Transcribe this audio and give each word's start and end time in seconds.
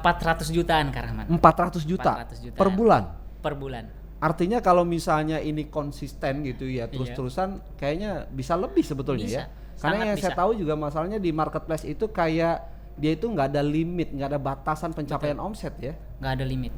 400 0.00 0.48
jutaan 0.50 0.88
Karaman 0.88 1.24
400 1.28 1.84
juta, 1.84 2.12
400 2.26 2.44
juta. 2.44 2.56
per 2.56 2.68
bulan. 2.72 3.02
per 3.40 3.54
bulan. 3.54 3.84
Artinya 4.20 4.60
kalau 4.60 4.84
misalnya 4.84 5.40
ini 5.40 5.68
konsisten 5.68 6.44
gitu 6.44 6.68
ya 6.68 6.84
terus-terusan 6.86 7.48
kayaknya 7.76 8.28
bisa 8.28 8.52
lebih 8.52 8.84
sebetulnya 8.84 9.24
Iya. 9.24 9.32
Bisa, 9.32 9.40
ya. 9.40 9.46
Karena 9.80 9.80
sangat 9.96 10.08
yang 10.12 10.18
saya 10.18 10.32
bisa. 10.32 10.40
tahu 10.44 10.50
juga 10.54 10.74
masalahnya 10.76 11.16
di 11.16 11.30
marketplace 11.32 11.84
itu 11.84 12.04
kayak 12.06 12.56
dia 13.00 13.16
itu 13.16 13.24
nggak 13.24 13.48
ada 13.48 13.62
limit, 13.64 14.12
nggak 14.12 14.28
ada 14.28 14.36
batasan 14.36 14.92
pencapaian 14.92 15.40
omset 15.40 15.72
ya. 15.80 15.96
nggak 16.20 16.32
ada 16.36 16.44
limit. 16.44 16.72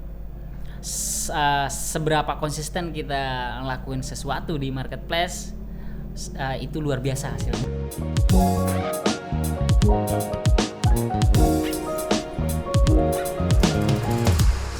S- 0.79 1.30
uh, 1.30 1.66
seberapa 1.66 2.39
konsisten 2.39 2.95
kita 2.95 3.18
ngelakuin 3.59 4.07
sesuatu 4.07 4.54
di 4.54 4.70
marketplace 4.70 5.50
uh, 6.34 6.54
itu 6.59 6.79
luar 6.79 7.02
biasa 7.02 7.34
hasilnya. 7.34 7.66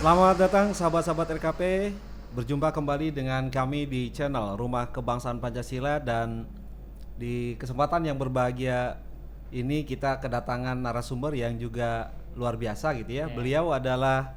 Selamat 0.03 0.35
datang 0.35 0.75
sahabat-sahabat 0.75 1.39
RKP. 1.39 1.95
Berjumpa 2.35 2.75
kembali 2.75 3.14
dengan 3.14 3.46
kami 3.46 3.86
di 3.86 4.11
channel 4.11 4.58
Rumah 4.58 4.90
Kebangsaan 4.90 5.39
Pancasila 5.39 6.03
dan 6.03 6.43
di 7.14 7.54
kesempatan 7.54 8.11
yang 8.11 8.18
berbahagia 8.18 8.99
ini 9.54 9.86
kita 9.86 10.18
kedatangan 10.18 10.75
narasumber 10.75 11.39
yang 11.39 11.54
juga 11.54 12.11
luar 12.35 12.58
biasa 12.58 12.99
gitu 12.99 13.14
ya. 13.14 13.30
Beliau 13.30 13.71
adalah 13.71 14.35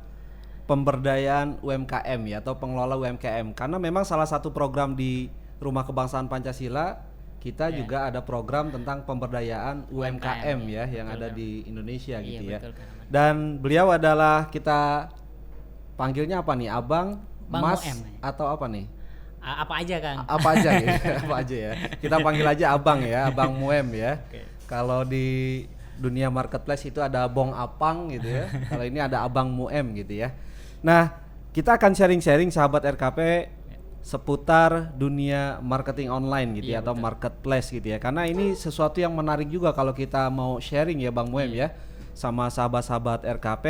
pemberdayaan 0.70 1.58
UMKM 1.66 2.22
ya 2.30 2.46
atau 2.46 2.62
pengelola 2.62 2.94
UMKM 3.02 3.58
karena 3.58 3.82
memang 3.82 4.06
salah 4.06 4.30
satu 4.30 4.54
program 4.54 4.94
di 4.94 5.34
Rumah 5.58 5.82
Kebangsaan 5.82 6.30
Pancasila 6.30 7.02
kita 7.42 7.74
juga 7.74 8.06
ada 8.06 8.22
program 8.22 8.70
tentang 8.70 9.02
pemberdayaan 9.02 9.90
UMKM, 9.90 10.60
ya 10.70 10.86
yang 10.94 11.10
ada 11.10 11.34
di 11.34 11.66
Indonesia 11.66 12.22
Iya, 12.22 12.26
gitu 12.26 12.44
ya. 12.54 12.60
betul, 12.62 12.74
Rahman. 12.78 13.06
Dan 13.10 13.36
beliau 13.58 13.90
adalah 13.90 14.50
kita 14.54 15.10
panggilnya 15.96 16.40
apa 16.40 16.52
nih? 16.54 16.70
Abang, 16.70 17.20
Bang 17.46 17.64
Mas 17.64 17.82
Moem. 17.82 17.98
atau 18.20 18.46
apa 18.46 18.66
nih? 18.68 18.86
A- 19.40 19.62
apa 19.62 19.74
aja 19.78 19.96
Kang? 20.02 20.18
A- 20.20 20.28
Apa 20.36 20.48
aja 20.54 20.70
ya? 20.74 20.88
apa 21.24 21.36
aja 21.40 21.56
ya? 21.56 21.72
Kita 21.98 22.16
panggil 22.18 22.46
aja 22.46 22.66
Abang 22.74 23.00
ya, 23.02 23.30
Abang 23.30 23.54
Muem 23.54 23.88
ya. 23.94 24.18
Oke. 24.26 24.42
Kalau 24.66 25.06
di 25.06 25.62
dunia 25.96 26.28
marketplace 26.28 26.84
itu 26.84 26.98
ada 27.00 27.24
Bong 27.26 27.54
Apang 27.54 28.10
gitu 28.10 28.26
ya. 28.26 28.50
Kalau 28.70 28.82
ini 28.82 28.98
ada 28.98 29.22
Abang 29.22 29.48
Muem 29.48 29.94
gitu 29.94 30.18
ya. 30.18 30.34
Nah, 30.82 31.14
kita 31.54 31.78
akan 31.78 31.94
sharing-sharing 31.94 32.50
sahabat 32.50 32.84
RKP 32.90 33.48
seputar 34.02 34.94
dunia 34.94 35.58
marketing 35.62 36.10
online 36.10 36.62
gitu 36.62 36.70
ya 36.70 36.78
Iya, 36.78 36.84
atau 36.84 36.94
marketplace 36.94 37.70
gitu 37.70 37.90
ya. 37.90 37.98
Karena 37.98 38.26
ini 38.26 38.54
sesuatu 38.54 38.98
yang 38.98 39.14
menarik 39.14 39.48
juga 39.48 39.72
kalau 39.72 39.94
kita 39.94 40.30
mau 40.30 40.58
sharing 40.58 41.02
ya 41.02 41.10
Bang 41.10 41.30
Muem 41.30 41.50
Iya. 41.50 41.70
ya 41.74 41.78
sama 42.14 42.48
sahabat-sahabat 42.48 43.26
RKP 43.26 43.66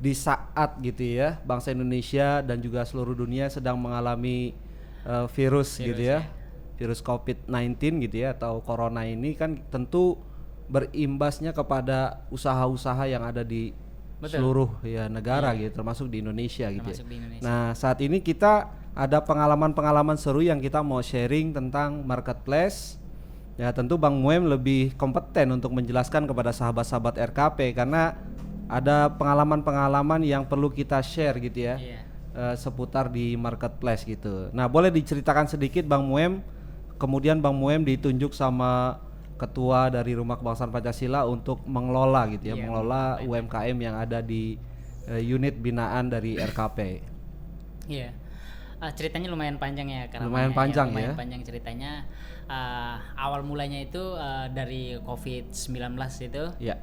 di 0.00 0.16
saat 0.16 0.80
gitu 0.80 1.04
ya 1.04 1.36
bangsa 1.44 1.76
Indonesia 1.76 2.40
dan 2.40 2.64
juga 2.64 2.88
seluruh 2.88 3.12
dunia 3.12 3.52
sedang 3.52 3.76
mengalami 3.76 4.56
eh, 5.04 5.26
virus, 5.36 5.76
gitu 5.76 6.00
ya. 6.00 6.24
Virus 6.80 7.04
COVID-19 7.04 8.08
gitu 8.08 8.16
ya 8.24 8.32
atau 8.32 8.64
corona 8.64 9.04
ini 9.04 9.36
kan 9.36 9.60
tentu 9.68 10.16
berimbasnya 10.72 11.52
kepada 11.52 12.24
usaha-usaha 12.32 13.04
yang 13.04 13.20
ada 13.20 13.44
di 13.44 13.76
Betul. 14.16 14.40
seluruh 14.40 14.70
ya 14.84 15.08
negara 15.12 15.52
gitu 15.56 15.80
termasuk 15.80 16.08
di 16.08 16.24
Indonesia 16.24 16.72
gitu. 16.72 16.88
ya. 16.88 16.96
Termasuk 16.96 17.08
di 17.08 17.16
Indonesia. 17.20 17.44
Nah, 17.44 17.76
saat 17.76 17.98
ini 18.00 18.24
kita 18.24 18.72
ada 18.96 19.18
pengalaman-pengalaman 19.20 20.16
seru 20.16 20.40
yang 20.40 20.60
kita 20.60 20.80
mau 20.80 21.04
sharing 21.04 21.52
tentang 21.52 22.00
marketplace. 22.04 22.96
Ya, 23.60 23.76
tentu 23.76 24.00
Bang 24.00 24.16
Muem 24.16 24.48
lebih 24.48 24.96
kompeten 24.96 25.52
untuk 25.52 25.76
menjelaskan 25.76 26.24
kepada 26.24 26.48
sahabat-sahabat 26.48 27.20
RKP 27.28 27.76
karena 27.76 28.16
ada 28.70 29.10
pengalaman-pengalaman 29.10 30.22
yang 30.22 30.46
perlu 30.46 30.70
kita 30.70 31.02
share 31.02 31.36
gitu 31.42 31.66
ya. 31.66 31.76
Iya. 31.76 32.00
eh, 32.30 32.54
seputar 32.54 33.10
di 33.10 33.34
marketplace 33.34 34.06
gitu. 34.06 34.54
Nah, 34.54 34.70
boleh 34.70 34.94
diceritakan 34.94 35.50
sedikit 35.50 35.82
Bang 35.82 36.06
Muem 36.06 36.38
kemudian 36.94 37.42
Bang 37.42 37.58
Muem 37.58 37.82
ditunjuk 37.82 38.30
sama 38.30 39.02
ketua 39.34 39.90
dari 39.90 40.12
Rumah 40.14 40.38
Kebangsaan 40.38 40.70
Pancasila 40.70 41.24
untuk 41.26 41.64
mengelola 41.66 42.28
gitu 42.30 42.52
ya, 42.52 42.54
Iya, 42.54 42.62
mengelola 42.62 43.18
UMKM 43.24 43.76
yang 43.80 43.96
ada 43.96 44.22
di 44.22 44.54
eh, 45.08 45.18
unit 45.26 45.58
binaan 45.58 46.06
dari 46.06 46.38
RKP. 46.38 46.78
Iya. 47.88 48.14
Ah, 48.78 48.92
ceritanya 48.94 49.28
lumayan 49.28 49.58
panjang 49.58 49.90
ya 49.90 50.08
karena 50.08 50.24
Lumayan 50.30 50.52
panjang 50.54 50.88
lumayan 50.88 51.12
ya. 51.12 51.18
panjang 51.18 51.42
ceritanya. 51.42 51.92
Ah, 52.46 53.00
awal 53.16 53.42
mulanya 53.42 53.82
itu 53.82 54.00
ah, 54.14 54.46
dari 54.46 54.94
COVID-19 55.02 55.98
itu. 56.22 56.44
Ya. 56.62 56.78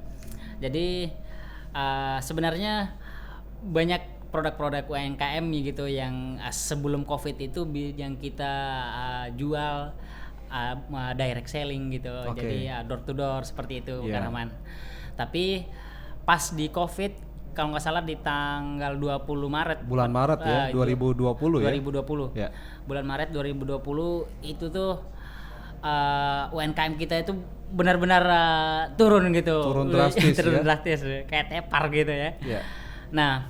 Jadi 0.57 1.13
ah, 1.77 2.17
sebenarnya 2.19 2.97
banyak 3.61 4.01
produk-produk 4.27 4.85
UMKM 4.85 5.45
gitu 5.63 5.85
yang 5.85 6.41
ah, 6.41 6.49
sebelum 6.49 7.05
Covid 7.05 7.37
itu 7.37 7.63
yang 7.93 8.17
kita 8.17 8.53
ah, 8.83 9.25
jual 9.31 9.93
ah, 10.49 10.75
direct 11.13 11.47
selling 11.47 11.93
gitu. 11.93 12.13
Oke. 12.27 12.41
Jadi 12.41 12.57
ah, 12.67 12.81
door 12.81 13.01
to 13.05 13.13
door 13.13 13.45
seperti 13.45 13.85
itu 13.85 14.01
Iya. 14.03 14.17
Kang 14.17 14.23
Rahman. 14.33 14.49
Tapi 15.13 15.65
pas 16.25 16.43
di 16.51 16.67
Covid 16.67 17.13
kalau 17.55 17.73
nggak 17.73 17.81
salah 17.81 18.05
di 18.05 18.13
tanggal 18.21 18.93
20 18.93 19.25
Maret 19.49 19.79
Bulan 19.89 20.13
Maret 20.13 20.39
ya, 20.45 20.69
Ah, 20.69 20.69
2020 20.69 21.57
ya. 21.57 21.73
2020. 21.73 22.37
Ya. 22.37 22.49
Bulan 22.85 23.05
Maret 23.09 23.33
2020 23.33 23.81
itu 24.45 24.65
tuh 24.69 25.01
uh, 25.81 26.49
UMKM 26.51 26.93
kita 26.95 27.21
itu 27.21 27.33
benar-benar 27.67 28.23
uh, 28.23 28.81
turun 28.95 29.29
gitu. 29.31 29.57
Turun 29.59 29.91
drastis 29.91 30.33
turun 30.39 30.59
ya. 30.59 30.63
drastis 30.63 30.99
kayak 31.27 31.45
tepar 31.51 31.91
gitu 31.91 32.11
ya. 32.11 32.31
Ya. 32.41 32.61
Nah, 33.11 33.47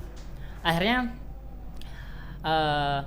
akhirnya 0.61 1.13
uh, 2.43 2.99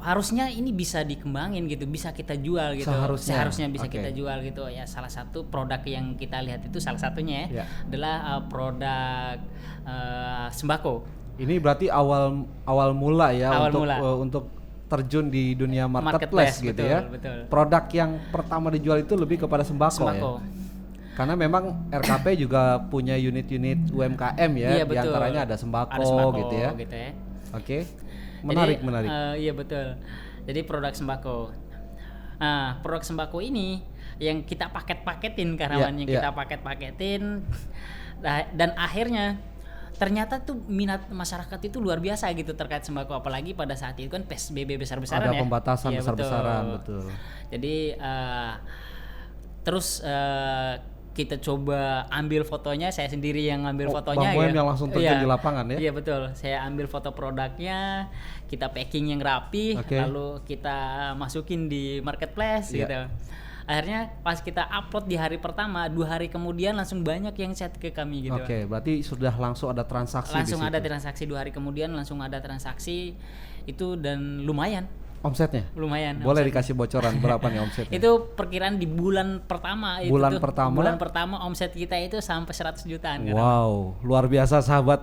harusnya 0.00 0.48
ini 0.48 0.72
bisa 0.72 1.02
dikembangin 1.02 1.66
gitu, 1.68 1.84
bisa 1.86 2.10
kita 2.10 2.34
jual 2.34 2.74
gitu. 2.74 2.88
Seharusnya. 2.88 3.68
bisa 3.68 3.86
Oke. 3.86 3.98
kita 4.00 4.10
jual 4.10 4.38
gitu. 4.42 4.66
Ya 4.66 4.86
salah 4.88 5.10
satu 5.10 5.46
produk 5.46 5.78
yang 5.84 6.14
kita 6.14 6.40
lihat 6.42 6.64
itu 6.64 6.78
salah 6.78 6.98
satunya 6.98 7.46
ya, 7.46 7.62
Ya. 7.62 7.64
adalah 7.86 8.16
uh, 8.34 8.42
produk 8.46 9.36
uh, 9.84 10.48
sembako. 10.50 11.04
Ini 11.36 11.60
berarti 11.60 11.92
awal 11.92 12.48
awal 12.64 12.96
mula 12.96 13.28
ya 13.30 13.52
Awal 13.52 13.68
untuk 13.68 13.82
mula. 13.84 13.96
eh, 14.00 14.16
untuk 14.16 14.44
terjun 14.86 15.26
di 15.26 15.52
dunia 15.52 15.84
marketplace, 15.84 16.56
Marketplace, 16.56 16.56
gitu 16.62 16.78
betul, 16.78 16.90
ya. 16.90 17.00
betul. 17.06 17.38
Produk 17.50 17.84
yang 17.90 18.10
pertama 18.30 18.66
dijual 18.70 18.98
itu 19.02 19.14
lebih 19.14 19.42
kepada 19.42 19.66
sembako, 19.66 20.06
Sembako. 20.06 20.32
ya. 20.38 20.54
Karena 21.16 21.34
memang 21.34 21.64
RKP 21.88 22.26
juga 22.38 22.76
punya 22.86 23.16
unit-unit 23.16 23.88
UMKM 23.88 24.50
ya, 24.54 24.68
Iya, 24.70 24.84
di 24.84 24.96
antaranya 24.96 25.40
ada 25.42 25.56
sembako, 25.56 25.90
Ada 25.90 26.04
sembako 26.04 26.30
gitu 26.38 26.54
ya. 26.54 26.70
gitu 26.76 26.94
ya. 26.94 27.10
Oke. 27.50 27.78
Menarik, 28.44 28.78
Jadi, 28.78 28.86
menarik. 28.86 29.08
eh, 29.08 29.34
iya 29.42 29.52
betul. 29.56 29.86
Jadi 30.44 30.60
produk 30.62 30.92
sembako. 30.92 31.36
Nah, 32.36 32.78
produk 32.84 33.02
sembako 33.02 33.40
ini 33.40 33.80
yang 34.20 34.44
kita 34.44 34.68
paket-paketin 34.68 35.56
karyawan 35.56 35.88
Iya, 35.88 35.98
yang 35.98 36.08
iya. 36.08 36.14
kita 36.20 36.28
paket-paketin 36.32 37.22
Nah, 38.16 38.48
dan 38.52 38.72
akhirnya 38.76 39.36
ternyata 39.96 40.38
tuh 40.38 40.60
minat 40.66 41.08
masyarakat 41.08 41.56
itu 41.62 41.80
luar 41.80 41.98
biasa 41.98 42.28
gitu 42.32 42.52
terkait 42.52 42.84
sembako 42.84 43.16
apalagi 43.16 43.52
pada 43.52 43.72
saat 43.72 43.96
itu 43.96 44.08
kan 44.08 44.22
PSBB 44.22 44.76
besar-besaran 44.76 45.26
ada 45.26 45.34
ya. 45.34 45.40
pembatasan 45.40 45.90
Iya, 45.90 45.98
besar-besaran, 46.00 46.62
betul. 46.76 47.00
betul. 47.00 47.16
Jadi 47.48 47.74
eh, 47.92 48.52
terus 49.62 50.00
eh, 50.00 50.74
kita 51.10 51.40
coba 51.40 52.04
ambil 52.12 52.44
fotonya, 52.44 52.92
saya 52.92 53.08
sendiri 53.08 53.40
yang 53.40 53.64
ambil 53.64 53.88
Oh, 53.88 53.96
Bang 53.96 54.04
fotonya. 54.04 54.36
Boem 54.36 54.52
ya. 54.52 54.60
yang 54.60 54.68
langsung 54.68 54.92
terjun 54.92 55.16
Iya. 55.16 55.24
di 55.24 55.28
lapangan 55.28 55.64
ya? 55.72 55.78
Iya 55.80 55.90
betul. 55.90 56.22
Saya 56.36 56.60
ambil 56.62 56.86
foto 56.86 57.08
produknya, 57.10 58.12
kita 58.46 58.68
packing 58.68 59.16
yang 59.16 59.24
rapi, 59.24 59.80
Oke. 59.80 59.96
lalu 59.96 60.44
kita 60.44 60.76
masukin 61.16 61.72
di 61.72 62.04
marketplace 62.04 62.68
Iya. 62.70 62.84
gitu. 62.84 63.00
Akhirnya 63.66 64.14
pas 64.22 64.38
kita 64.38 64.62
upload 64.62 65.10
di 65.10 65.18
hari 65.18 65.42
pertama, 65.42 65.90
dua 65.90 66.06
hari 66.14 66.30
kemudian 66.30 66.78
langsung 66.78 67.02
banyak 67.02 67.34
yang 67.34 67.50
chat 67.50 67.74
ke 67.74 67.90
kami 67.90 68.30
gitu. 68.30 68.38
Oke, 68.38 68.62
berarti 68.62 69.02
sudah 69.02 69.34
langsung 69.34 69.74
ada 69.74 69.82
transaksi 69.82 70.38
Langsung 70.38 70.62
di 70.62 70.70
ada 70.70 70.78
transaksi 70.78 71.26
dua 71.26 71.42
hari 71.42 71.50
kemudian 71.50 71.90
langsung 71.90 72.22
ada 72.22 72.38
transaksi 72.38 73.18
itu 73.66 73.98
dan 73.98 74.46
lumayan, 74.46 74.86
omsetnya. 75.18 75.66
lumayan. 75.74 76.22
Boleh 76.22 76.46
omset. 76.46 76.54
dikasih 76.54 76.74
bocoran 76.78 77.18
berapa 77.26 77.42
nih 77.42 77.58
omsetnya? 77.60 77.98
Itu 77.98 78.30
perkiraan 78.38 78.78
di 78.78 78.86
bulan 78.86 79.42
pertama 79.42 79.98
itu 79.98 80.14
Bulan 80.14 80.38
tuh, 80.38 80.42
pertama? 80.46 80.70
bulan 80.70 80.94
pertama 80.94 81.34
omset 81.42 81.74
kita 81.74 81.98
itu 81.98 82.22
sampai 82.22 82.54
100 82.54 82.86
jutaan 82.86 83.26
kan. 83.26 83.34
Wow, 83.34 83.98
luar 84.06 84.30
biasa 84.30 84.62
sahabat. 84.62 85.02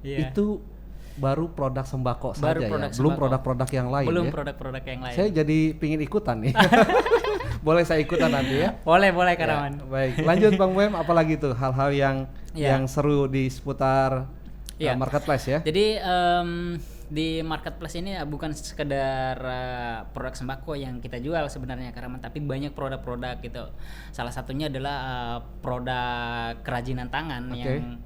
Iya. 0.00 0.32
Itu 0.32 0.64
baru 1.12 1.52
produk 1.52 1.84
sembako 1.84 2.32
Baru 2.40 2.64
saja 2.64 2.72
produk 2.72 2.88
ya, 2.88 2.96
belum 2.96 3.12
sembako. 3.12 3.20
produk-produk 3.20 3.68
yang 3.70 3.88
lain 3.92 4.08
Belum 4.08 4.24
ya. 4.24 4.32
produk-produk 4.32 4.82
yang 4.88 5.00
lain. 5.04 5.14
Saya 5.14 5.28
jadi 5.28 5.58
pingin 5.76 6.00
ikutan 6.00 6.40
nih. 6.40 6.56
Boleh 7.60 7.82
saya 7.82 7.98
ikutan 7.98 8.28
nanti 8.28 8.58
ya? 8.58 8.74
Boleh, 8.80 9.10
boleh 9.10 9.32
Ya, 9.32 9.38
Karaman. 9.38 9.72
baik, 9.86 10.20
lanjut 10.20 10.52
Bang 10.56 10.72
Wem, 10.72 10.92
apalagi 10.92 11.36
tuh 11.36 11.52
hal-hal 11.52 11.90
yang 11.90 12.16
Iya. 12.52 12.74
yang 12.74 12.84
seru 12.84 13.26
di 13.26 13.46
seputar 13.46 14.28
Iya. 14.76 14.92
uh, 14.92 14.98
marketplace 14.98 15.46
ya? 15.46 15.58
Jadi 15.60 15.96
em, 15.96 16.76
di 17.06 17.40
marketplace 17.40 17.94
ini 17.94 18.12
eh, 18.12 18.24
bukan 18.24 18.50
sekedar 18.50 19.36
eh, 19.36 19.98
produk 20.10 20.32
sembako 20.32 20.72
yang 20.74 20.98
kita 20.98 21.16
jual 21.16 21.44
sebenarnya 21.46 21.90
Karaman, 21.90 22.18
tapi 22.18 22.40
banyak 22.40 22.72
produk-produk 22.72 23.36
gitu. 23.38 23.68
Salah 24.10 24.30
satunya 24.30 24.66
adalah 24.66 24.96
eh, 24.98 25.38
produk 25.60 26.56
kerajinan 26.60 27.08
tangan 27.08 27.48
Oke. 27.48 27.58
yang 27.58 28.00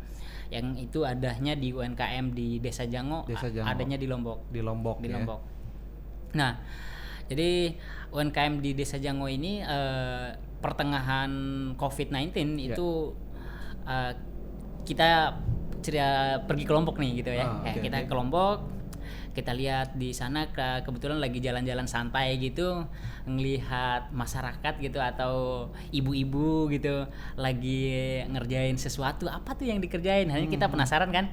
yang 0.47 0.67
itu 0.77 1.03
adanya 1.03 1.55
di 1.55 1.71
UMKM 1.71 2.31
di 2.31 2.59
Desa 2.59 2.85
Jango, 2.85 3.27
Desa 3.27 3.47
Jango. 3.49 3.67
adanya 3.67 3.95
di 3.95 4.07
Lombok. 4.07 4.47
di 4.47 4.61
Lombok 4.61 4.99
Di 5.01 5.11
ya. 5.11 5.19
Lombok. 5.19 5.41
Nah, 6.35 6.53
jadi 7.27 7.75
UMKM 8.09 8.59
di 8.59 8.73
Desa 8.73 8.97
Jango 8.97 9.27
ini 9.27 9.61
eh, 9.61 10.27
pertengahan 10.59 11.31
COVID-19 11.75 12.33
Ya. 12.57 12.73
itu 12.73 13.13
eh, 13.85 14.13
kita 14.83 15.35
ceria 15.81 16.11
pergi 16.41 16.65
ke 16.65 16.73
Lombok 16.73 16.97
nih 16.97 17.21
gitu 17.21 17.31
ya. 17.31 17.45
Ah, 17.45 17.63
Ya, 17.65 17.73
oke, 17.73 17.81
kita 17.81 17.97
oke. 18.01 18.07
ke 18.07 18.15
Lombok, 18.15 18.59
kita 19.33 19.53
lihat 19.53 19.95
di 19.95 20.11
sana 20.11 20.49
ke- 20.49 20.83
kebetulan 20.83 21.19
lagi 21.19 21.39
jalan-jalan 21.39 21.85
santai 21.85 22.39
gitu, 22.39 22.87
ngelihat 23.25 24.11
masyarakat 24.11 24.75
gitu 24.81 24.99
atau 24.99 25.35
ibu-ibu 25.91 26.71
gitu 26.71 27.07
lagi 27.37 27.93
ngerjain 28.25 28.75
sesuatu. 28.75 29.27
Apa 29.27 29.53
tuh 29.53 29.67
yang 29.67 29.79
dikerjain? 29.79 30.27
Hanya 30.27 30.47
Hmm. 30.47 30.55
kita 30.55 30.67
penasaran 30.67 31.11
kan? 31.11 31.31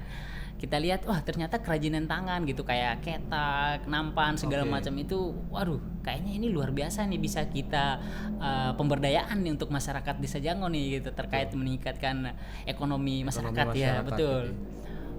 Kita 0.63 0.79
lihat, 0.79 1.03
wah 1.03 1.19
ternyata 1.19 1.59
kerajinan 1.59 2.07
tangan 2.07 2.47
gitu 2.47 2.63
kayak 2.63 3.03
ketak, 3.03 3.83
nampan 3.83 4.39
segala 4.39 4.63
Oke. 4.63 4.79
macam 4.79 4.95
itu. 4.95 5.35
Waduh, 5.51 5.83
kayaknya 6.07 6.39
ini 6.39 6.47
luar 6.55 6.71
biasa 6.71 7.03
nih 7.03 7.19
bisa 7.19 7.43
kita 7.51 7.99
uh, 8.39 8.71
pemberdayaan 8.79 9.43
nih 9.43 9.59
untuk 9.59 9.67
masyarakat 9.67 10.15
Desa 10.23 10.39
Jango 10.39 10.71
nih 10.71 11.03
gitu 11.03 11.11
terkait 11.11 11.51
meningkatkan 11.51 12.31
ekonomi 12.63 13.27
masyarakat, 13.27 13.75
ya, 13.75 13.99
masyarakat 13.99 14.07
betul. 14.07 14.43
gitu. 14.47 14.73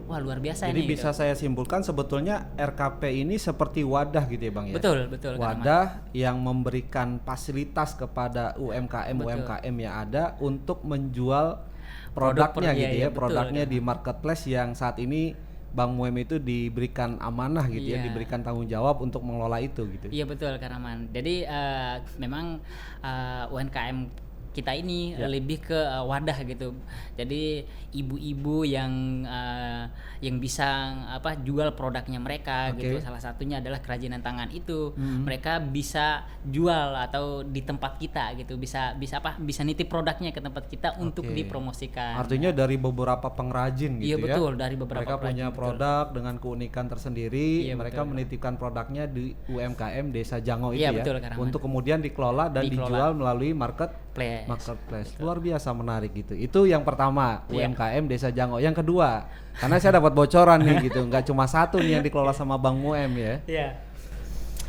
Wah, 0.05 0.21
luar 0.21 0.41
biasa 0.41 0.69
Jadi 0.69 0.85
nih. 0.85 0.89
bisa 0.97 1.13
gitu. 1.13 1.21
saya 1.25 1.37
simpulkan 1.37 1.81
sebetulnya 1.81 2.53
RKP 2.61 3.25
ini 3.25 3.41
seperti 3.41 3.85
wadah 3.85 4.25
gitu 4.29 4.49
ya 4.49 4.53
Bang 4.53 4.73
ya. 4.73 4.77
Betul, 4.77 5.13
betul. 5.13 5.41
Wadah 5.41 6.09
yang 6.13 6.41
memberikan 6.41 7.21
fasilitas 7.25 7.97
kepada 7.97 8.57
UMKM 8.61 9.17
Betul. 9.17 9.29
UMKM 9.29 9.75
yang 9.77 9.95
ada 10.09 10.37
untuk 10.41 10.85
menjual 10.85 11.74
produknya 12.15 12.71
per- 12.73 12.79
gitu 12.79 12.87
iya, 12.87 12.95
ya, 12.95 12.99
iya, 13.05 13.09
betul, 13.11 13.19
produknya 13.19 13.65
Kak. 13.67 13.73
di 13.75 13.79
marketplace 13.83 14.43
yang 14.47 14.69
saat 14.73 14.97
ini 15.03 15.35
Bang 15.75 15.99
Muem 15.99 16.15
itu 16.23 16.39
diberikan 16.39 17.19
amanah 17.19 17.67
gitu 17.67 17.83
ya, 17.83 17.99
Iya. 17.99 18.07
diberikan 18.07 18.47
tanggung 18.47 18.71
jawab 18.71 19.03
untuk 19.03 19.27
mengelola 19.27 19.59
itu 19.59 19.83
gitu. 19.91 20.07
Iya 20.07 20.23
betul 20.23 20.55
Kak 20.63 20.71
Rahman. 20.71 21.11
Jadi 21.11 21.43
eh, 21.43 21.95
memang 22.23 22.63
eh, 23.03 23.45
UMKM 23.51 24.07
kita 24.55 24.71
ini 24.73 25.13
Ya. 25.13 25.27
lebih 25.27 25.59
ke 25.61 25.75
eh, 25.75 26.01
wadah 26.01 26.39
gitu. 26.41 26.71
Jadi 27.15 27.67
ibu-ibu 27.93 28.63
yang 28.63 28.93
eh, 29.23 29.85
yang 30.21 30.39
bisa 30.39 30.67
apa 31.11 31.35
jual 31.37 31.75
produknya 31.75 32.17
mereka 32.17 32.71
Oke. 32.71 32.81
gitu. 32.81 32.97
Salah 33.01 33.19
satunya 33.19 33.59
adalah 33.59 33.79
kerajinan 33.79 34.21
tangan 34.21 34.49
itu. 34.49 34.95
Mhm. 34.95 35.27
Mereka 35.27 35.53
bisa 35.67 36.23
jual 36.41 36.95
atau 36.95 37.43
di 37.43 37.61
tempat 37.61 37.99
kita 37.99 38.33
gitu. 38.37 38.55
Bisa 38.55 38.95
bisa 38.95 39.19
apa? 39.19 39.35
Bisa 39.37 39.61
nitip 39.61 39.87
produknya 39.87 40.31
ke 40.31 40.39
tempat 40.39 40.65
kita 40.65 40.95
untuk 40.97 41.27
Oke. 41.27 41.35
dipromosikan. 41.35 42.15
Artinya 42.17 42.51
dari 42.51 42.77
beberapa 42.77 43.27
pengrajin 43.29 43.99
gitu 43.99 44.07
Iya, 44.07 44.17
ya. 44.17 44.25
betul, 44.25 44.51
dari 44.55 44.75
beberapa 44.75 45.03
Mereka 45.03 45.15
punya 45.19 45.25
pengrajin, 45.25 45.51
betul. 45.51 45.59
produk 45.59 46.05
dengan 46.13 46.35
keunikan 46.37 46.87
tersendiri, 46.87 47.49
Iya, 47.65 47.75
mereka 47.75 48.01
betul. 48.01 48.11
menitipkan 48.13 48.55
produknya 48.55 49.05
di 49.07 49.25
UMKM 49.47 50.07
Desa 50.09 50.39
Jango 50.39 50.71
itu 50.71 50.81
Iya, 50.81 50.91
ya. 50.91 50.99
betul, 51.01 51.17
Kak 51.17 51.31
Rahman. 51.33 51.43
untuk 51.43 51.61
kemudian 51.61 51.99
dikelola 51.99 52.45
dan 52.49 52.63
Dikelola. 52.63 52.85
dijual 52.85 53.11
melalui 53.15 53.51
market 53.53 53.91
Place. 54.15 54.47
marketplace. 54.47 55.11
Luar 55.19 55.39
biasa 55.39 55.69
menarik 55.71 56.15
gitu. 56.15 56.33
Itu 56.33 56.65
yang 56.65 56.81
pertama, 56.81 57.43
Iya. 57.51 57.67
UMKM 57.67 58.07
Desa 58.07 58.31
Jango. 58.31 58.57
Yang 58.57 58.81
kedua, 58.81 59.27
karena 59.53 59.77
saya 59.77 59.99
dapat 59.99 60.15
bocoran 60.15 60.63
nih 60.63 60.87
gitu, 60.87 61.03
nggak 61.03 61.27
cuma 61.27 61.45
satu 61.45 61.77
nih 61.77 61.99
yang 61.99 62.03
dikelola 62.03 62.31
sama 62.31 62.55
Bang 62.55 62.79
Muem 62.79 63.11
ya. 63.15 63.35
Iya. 63.45 63.69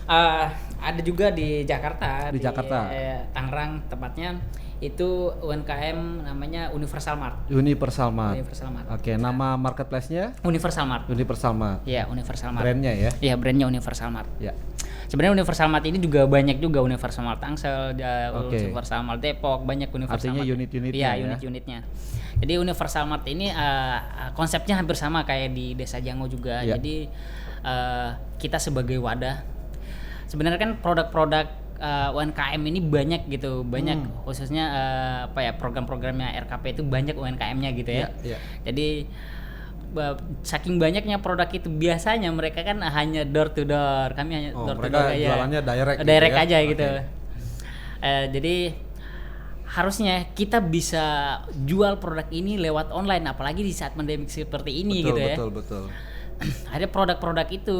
Eh, 0.05 0.45
ada 0.77 1.01
juga 1.01 1.29
di 1.29 1.61
Jakarta. 1.63 2.29
Di 2.29 2.37
Jakarta. 2.37 2.89
eh, 2.89 3.25
Tangerang 3.31 3.85
tepatnya 3.85 4.37
itu 4.77 5.31
UMKM 5.39 6.25
namanya 6.25 6.69
Universal 6.69 7.15
Mart. 7.15 7.47
Universal 7.47 8.11
Mart. 8.11 8.35
Universal 8.37 8.69
Mart. 8.69 8.87
Oke, 8.91 9.15
nama 9.15 9.55
marketplace-nya 9.55 10.35
Universal 10.41 10.85
Mart. 10.85 11.05
Universal 11.07 11.53
Mart. 11.55 11.79
Iya, 11.87 12.05
Universal 12.05 12.49
Mart. 12.53 12.63
Brandnya 12.67 12.93
ya. 12.93 13.11
Iya, 13.17 13.33
brandnya 13.39 13.65
Universal 13.65 14.09
Mart. 14.11 14.29
Ya. 14.37 14.53
Sebenarnya 15.15 15.39
Universal 15.39 15.71
Mart 15.71 15.85
ini 15.87 15.95
juga 15.95 16.27
banyak 16.27 16.59
juga 16.59 16.83
Universal 16.83 17.23
Mart 17.23 17.39
Tangsel, 17.39 17.95
Oke. 18.35 18.59
Universal 18.59 18.99
Mart 18.99 19.23
Depok, 19.23 19.63
banyak 19.63 19.87
Universal 19.87 20.35
Artinya 20.35 20.43
Mart. 20.43 20.53
unit-unitnya 20.59 20.99
Iya, 20.99 21.11
ya. 21.15 21.23
unit-unitnya. 21.31 21.79
Jadi 22.43 22.53
Universal 22.59 23.07
Mart 23.07 23.23
ini 23.23 23.47
eh, 23.47 23.99
konsepnya 24.35 24.75
hampir 24.75 24.99
sama 24.99 25.23
kayak 25.23 25.55
di 25.55 25.71
Desa 25.71 26.03
Jango 26.03 26.27
juga. 26.27 26.59
Iya. 26.59 26.75
Jadi 26.75 27.07
eh, 27.63 28.09
kita 28.35 28.59
sebagai 28.59 28.99
wadah 28.99 29.39
sebenarnya 30.27 30.59
kan 30.59 30.83
produk-produk 30.83 31.47
eh, 31.79 32.09
UMKM 32.11 32.59
ini 32.67 32.83
banyak 32.83 33.31
gitu, 33.31 33.63
banyak 33.63 33.95
Hmm. 33.95 34.11
khususnya 34.27 34.63
eh, 34.67 35.17
apa 35.31 35.39
ya 35.41 35.55
program-programnya 35.55 36.35
RKP 36.43 36.75
itu 36.75 36.83
banyak 36.83 37.15
UMKM-nya 37.15 37.71
gitu 37.71 37.87
ya. 37.87 38.11
Iya, 38.19 38.35
iya. 38.35 38.37
Jadi 38.67 39.07
saking 40.41 40.75
banyaknya 40.75 41.17
produk 41.17 41.47
itu 41.47 41.67
biasanya 41.67 42.29
mereka 42.29 42.61
kan 42.61 42.79
hanya 42.81 43.23
door 43.23 43.49
to 43.49 43.63
door. 43.63 44.11
Kami 44.11 44.31
hanya 44.31 44.49
Oh, 44.53 44.65
door 44.65 44.77
to 44.77 44.89
door 44.89 45.07
aja. 45.07 45.27
jualannya 45.31 45.61
direct 45.61 45.97
gitu 45.99 46.07
Direct 46.07 46.35
ya? 46.35 46.43
aja 46.43 46.57
gitu. 46.61 46.89
Oke. 46.89 47.03
Eh, 48.01 48.25
jadi 48.29 48.55
harusnya 49.65 50.29
kita 50.31 50.61
bisa 50.61 51.03
jual 51.65 51.97
produk 51.97 52.27
ini 52.29 52.55
lewat 52.55 52.91
online 52.91 53.25
apalagi 53.25 53.59
di 53.59 53.73
saat 53.73 53.91
pandemi 53.91 54.23
seperti 54.25 54.71
ini 54.85 55.01
betul, 55.01 55.07
gitu 55.09 55.19
ya. 55.19 55.35
betul, 55.35 55.49
betul. 55.51 55.83
Ada 56.75 56.85
produk-produk 56.85 57.47
itu 57.49 57.79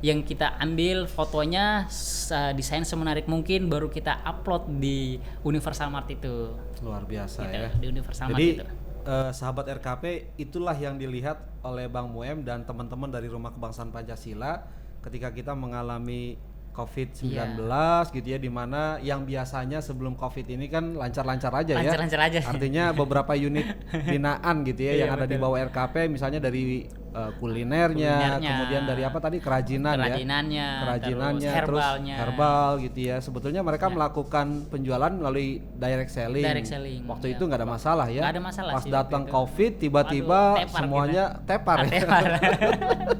yang 0.00 0.24
kita 0.24 0.56
ambil 0.56 1.04
fotonya 1.04 1.84
eh, 2.30 2.52
desain 2.52 2.82
semenarik 2.82 3.28
mungkin 3.28 3.68
baru 3.68 3.88
kita 3.88 4.24
upload 4.24 4.68
di 4.76 5.16
Universal 5.42 5.88
Mart 5.88 6.08
itu. 6.08 6.56
Luar 6.80 7.04
biasa 7.04 7.44
Gitu, 7.44 7.56
ya. 7.58 7.68
di 7.76 7.86
Universal 7.86 8.26
Mart 8.28 8.36
Jadi 8.36 8.48
itu. 8.56 8.64
Eh, 9.04 9.30
sahabat 9.30 9.66
RKP 9.80 10.34
itulah 10.36 10.74
yang 10.74 10.96
dilihat 10.96 11.40
oleh 11.60 11.86
Bang 11.86 12.12
Muem 12.12 12.42
dan 12.42 12.64
teman-teman 12.64 13.08
dari 13.08 13.28
Rumah 13.28 13.52
Kebangsaan 13.52 13.92
Pancasila 13.92 14.64
ketika 15.00 15.32
kita 15.32 15.52
mengalami 15.56 16.36
COVID-19 16.70 17.66
gitu 18.14 18.26
ya 18.30 18.38
di 18.38 18.46
mana 18.46 18.96
yang 19.02 19.26
biasanya 19.26 19.82
sebelum 19.82 20.14
COVID 20.14 20.46
ini 20.54 20.70
kan 20.70 20.94
lancar-lancar 20.94 21.50
aja 21.52 21.74
ya. 21.74 21.82
Lancar-lancar 21.82 22.20
aja. 22.30 22.40
Artinya 22.46 22.84
beberapa 22.94 23.34
unit 23.34 23.66
binaan 24.12 24.62
gitu 24.62 24.86
ya 24.86 24.92
Iya, 24.94 25.00
yang 25.04 25.10
ada 25.18 25.26
di 25.26 25.34
betul. 25.36 25.44
bawah 25.50 25.58
RKP 25.66 25.94
misalnya 26.08 26.38
dari 26.38 26.86
eh, 27.10 27.30
kulinernya, 27.36 28.14
Kulinernya. 28.14 28.48
kemudian 28.48 28.82
dari 28.84 29.02
apa 29.02 29.18
tadi 29.18 29.36
kerajinan, 29.36 29.94
Kerajinannya, 29.94 30.68
ya. 30.70 30.80
Kerajinannya, 30.80 31.50
terus 31.58 31.82
herbalnya. 31.82 32.14
herbal 32.16 32.68
gitu 32.80 32.98
ya. 33.02 33.16
Sebetulnya 33.18 33.60
mereka 33.60 33.86
melakukan 33.88 34.46
penjualan 34.66 35.10
melalui 35.10 35.48
direct 35.72 36.08
selling. 36.08 36.42
Direct 36.42 36.68
selling, 36.68 37.02
Waktu 37.04 37.26
ya. 37.26 37.32
itu 37.34 37.42
nggak 37.42 37.58
ada 37.58 37.68
masalah 37.68 38.06
ya. 38.06 38.22
Nggak 38.22 38.32
ada 38.32 38.42
masalah 38.42 38.72
Pas 38.72 38.84
datang 38.86 39.22
itu. 39.22 39.32
COVID 39.32 39.72
tiba-tiba 39.78 40.40
tepar 40.56 40.70
semuanya 40.76 41.24
tepar 41.42 41.78
ya. 41.82 41.90
Tepar. 41.92 42.24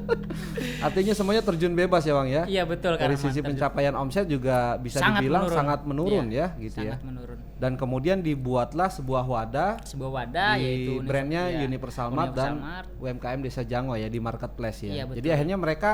Artinya 0.86 1.12
semuanya 1.12 1.42
terjun 1.42 1.72
bebas 1.72 2.02
ya, 2.02 2.14
Bang 2.14 2.28
ya. 2.28 2.42
Iya 2.46 2.62
betul 2.64 2.96
Dari 2.96 3.16
sisi 3.16 3.40
pencapaian 3.40 3.92
omset 3.94 4.24
juga 4.24 4.78
bisa 4.78 4.98
Sangat 4.98 5.20
dibilang 5.20 5.44
menurun. 5.44 5.58
sangat 5.58 5.80
menurun 5.84 6.26
Iya, 6.28 6.46
ya 6.52 6.62
gitu 6.62 6.76
sangat 6.80 6.98
ya. 7.00 7.04
menurun. 7.04 7.38
Dan 7.60 7.76
kemudian 7.76 8.24
dibuatlah 8.24 8.88
sebuah 8.88 9.28
wadah 9.28 9.84
Sebuah 9.84 10.10
wadah 10.10 10.56
di 10.56 10.64
yaitu 10.64 11.04
brandnya 11.04 11.52
iya, 11.52 11.68
Universal 11.68 12.08
Mart 12.08 12.32
dan 12.32 12.56
Mart. 12.56 12.88
UMKM 12.96 13.40
Desa 13.44 13.62
Jango 13.68 14.00
ya 14.00 14.08
di 14.08 14.16
marketplace 14.16 14.88
ya. 14.88 14.92
Iya, 14.96 15.04
betul. 15.04 15.16
Jadi 15.20 15.28
akhirnya 15.28 15.56
mereka 15.60 15.90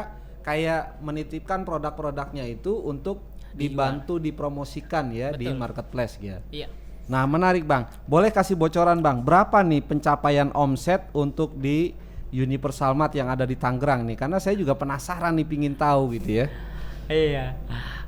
kayak 0.47 1.03
menitipkan 1.03 1.67
produk-produknya 1.67 2.47
itu 2.47 2.79
untuk 2.79 3.35
dibantu 3.51 4.21
dipromosikan 4.23 5.11
ya 5.11 5.35
di 5.35 5.51
Betul. 5.51 5.59
marketplace 5.59 6.15
ya. 6.23 6.39
Iya. 6.55 6.69
Nah 7.11 7.27
menarik 7.27 7.67
bang, 7.67 7.89
boleh 8.07 8.31
kasih 8.31 8.55
bocoran 8.55 9.03
bang, 9.03 9.25
berapa 9.25 9.65
nih 9.65 9.83
pencapaian 9.83 10.55
omset 10.55 11.11
untuk 11.17 11.59
di 11.59 11.91
Universal 12.31 12.95
Mart 12.95 13.15
yang 13.15 13.33
ada 13.33 13.43
di 13.43 13.59
Tangerang 13.59 14.07
nih? 14.07 14.19
Karena 14.19 14.39
saya 14.39 14.55
juga 14.55 14.75
penasaran 14.79 15.35
nih 15.35 15.47
pingin 15.47 15.75
tahu 15.75 16.15
gitu 16.19 16.45
ya. 16.45 16.47
Iya. 17.07 17.55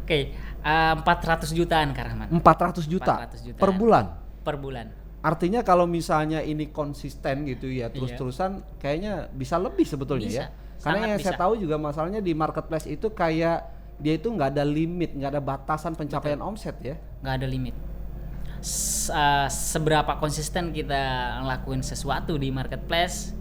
Oke, 0.03 0.35
eh, 0.61 0.95
400 0.95 1.51
jutaan 1.51 1.91
Kak 1.91 2.05
Rahmat 2.05 2.29
400 2.31 2.85
juta, 2.85 3.15
400 3.27 3.47
juta. 3.47 3.59
per 3.59 3.71
bulan. 3.73 4.05
per 4.43 4.57
bulan. 4.57 4.87
Artinya 5.19 5.61
kalau 5.61 5.85
misalnya 5.85 6.41
ini 6.41 6.71
konsisten 6.71 7.43
gitu 7.45 7.67
ya, 7.67 7.91
terus-terusan 7.91 8.63
kayaknya 8.79 9.27
bisa 9.29 9.59
lebih 9.59 9.83
sebetulnya 9.83 10.25
Iya. 10.25 10.31
Bisa, 10.31 10.45
ya. 10.45 10.49
Karena 10.79 10.95
sangat 10.95 11.11
yang 11.11 11.21
saya 11.21 11.35
bisa. 11.35 11.43
tahu 11.43 11.53
juga 11.59 11.77
masalahnya 11.77 12.21
di 12.23 12.33
marketplace 12.33 12.87
itu 12.87 13.11
kayak 13.11 13.59
dia 13.99 14.15
itu 14.15 14.31
nggak 14.31 14.55
ada 14.55 14.63
limit, 14.63 15.11
nggak 15.13 15.31
ada 15.33 15.43
batasan 15.43 15.93
pencapaian 15.93 16.39
omset 16.39 16.79
ya. 16.79 16.95
nggak 17.19 17.35
ada 17.35 17.47
limit. 17.47 17.75
S- 18.59 19.11
eh, 19.11 19.49
seberapa 19.49 20.19
konsisten 20.19 20.71
kita 20.71 20.99
ngelakuin 21.43 21.83
sesuatu 21.83 22.39
di 22.39 22.51
marketplace 22.51 23.35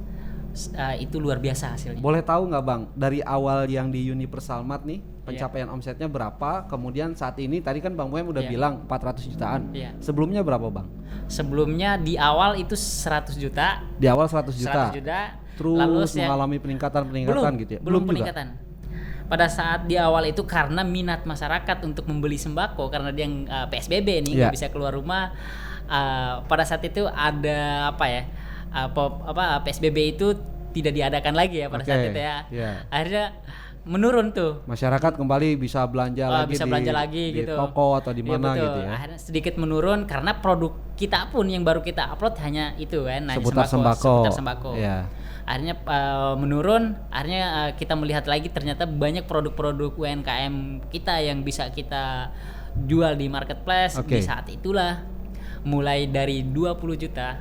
eh, 0.67 1.01
itu 1.01 1.17
luar 1.17 1.37
biasa 1.37 1.73
hasilnya. 1.73 1.99
Boleh 1.99 2.21
tahu 2.21 2.47
nggak 2.47 2.63
bang, 2.63 2.81
dari 2.93 3.19
awal 3.21 3.65
yang 3.65 3.87
di 3.87 4.05
Universal 4.05 4.61
Mart 4.61 4.83
nih 4.83 4.99
pencapaian 5.23 5.67
omsetnya 5.67 6.05
berapa? 6.05 6.65
Kemudian 6.65 7.13
saat 7.13 7.37
ini 7.37 7.59
tadi 7.59 7.77
kan 7.77 7.91
bang 7.91 8.07
Boem 8.07 8.27
udah 8.27 8.41
Iya. 8.41 8.49
bilang 8.49 8.73
400 8.83 9.27
jutaan. 9.27 9.61
Iya. 9.71 9.93
Sebelumnya 9.99 10.41
berapa 10.41 10.67
bang? 10.67 10.87
Sebelumnya 11.27 11.95
di 11.95 12.15
awal 12.15 12.57
itu 12.57 12.73
100 12.73 13.35
juta, 13.35 13.83
Di 13.95 14.07
awal 14.07 14.25
100 14.25 14.55
juta. 14.55 14.89
100 14.89 14.95
juta. 14.95 15.19
Terus 15.57 15.77
lalu 15.77 15.97
yang- 16.05 16.17
mengalami 16.23 16.57
peningkatan-peningkatan 16.57 17.41
belum, 17.43 17.61
gitu 17.61 17.71
ya? 17.73 17.81
Belum, 17.81 18.01
juga? 18.01 18.09
peningkatan. 18.13 18.47
Pada 19.27 19.51
saat 19.51 19.83
di 19.83 19.99
awal 19.99 20.31
itu 20.31 20.39
karena 20.47 20.87
minat 20.87 21.27
masyarakat 21.27 21.83
untuk 21.83 22.07
membeli 22.07 22.39
sembako 22.39 22.87
karena 22.87 23.11
dia 23.11 23.27
uh, 23.27 23.67
PSBB 23.67 24.23
nih 24.23 24.33
nggak 24.39 24.49
Iya. 24.49 24.55
bisa 24.55 24.67
keluar 24.71 24.95
rumah. 24.95 25.35
uh, 25.87 26.43
pada 26.43 26.63
saat 26.63 26.83
itu 26.83 27.07
ada 27.07 27.91
apa 27.91 28.05
ya? 28.07 28.27
Uh, 28.71 28.89
pop, 28.91 29.23
apa 29.23 29.61
PSBB 29.63 30.17
itu 30.17 30.33
tidak 30.71 30.93
diadakan 30.93 31.33
lagi 31.33 31.63
ya 31.63 31.67
pada 31.67 31.83
saat 31.83 32.05
Oke, 32.05 32.09
itu 32.13 32.21
ya. 32.21 32.37
iya. 32.53 32.71
Akhirnya 32.93 33.25
menurun 33.87 34.35
tuh. 34.35 34.61
Masyarakat 34.67 35.15
kembali 35.15 35.55
bisa 35.55 35.87
belanja 35.87 36.27
Uh, 36.27 36.33
lagi 36.43 36.51
bisa 36.53 36.63
di, 36.67 36.69
belanja 36.69 36.91
lagi 36.93 37.23
di 37.31 37.39
gitu. 37.41 37.55
toko 37.55 37.87
atau 37.97 38.11
di 38.11 38.21
Iya, 38.21 38.29
mana 38.35 38.49
betul. 38.51 38.63
gitu 38.67 38.79
ya. 38.83 38.89
Akhirnya 38.93 39.19
sedikit 39.19 39.53
menurun 39.55 39.99
karena 40.05 40.31
produk 40.37 40.73
kita 40.99 41.31
pun 41.31 41.45
yang 41.47 41.63
baru 41.63 41.79
kita 41.81 42.11
upload 42.11 42.35
hanya 42.43 42.75
itu 42.75 43.07
kan, 43.07 43.31
hanya 43.31 43.39
Seputar 43.39 43.65
sembako. 43.65 44.15
seputar 44.27 44.33
sembako. 44.35 44.71
Iya. 44.75 44.97
Akhirnya 45.47 45.75
uh, 45.87 46.35
menurun, 46.35 46.83
akhirnya 47.07 47.43
uh, 47.47 47.71
kita 47.79 47.95
melihat 47.95 48.27
lagi 48.27 48.51
ternyata 48.51 48.83
banyak 48.83 49.23
produk-produk 49.23 49.95
UMKM 49.95 50.83
kita 50.91 51.23
yang 51.23 51.39
bisa 51.47 51.71
kita 51.71 52.35
jual 52.77 53.15
di 53.15 53.31
marketplace 53.31 53.95
Oke. 53.97 54.19
di 54.19 54.21
saat 54.21 54.51
itulah 54.51 55.01
mulai 55.63 56.05
dari 56.05 56.43
20 56.43 56.77
juta 56.99 57.39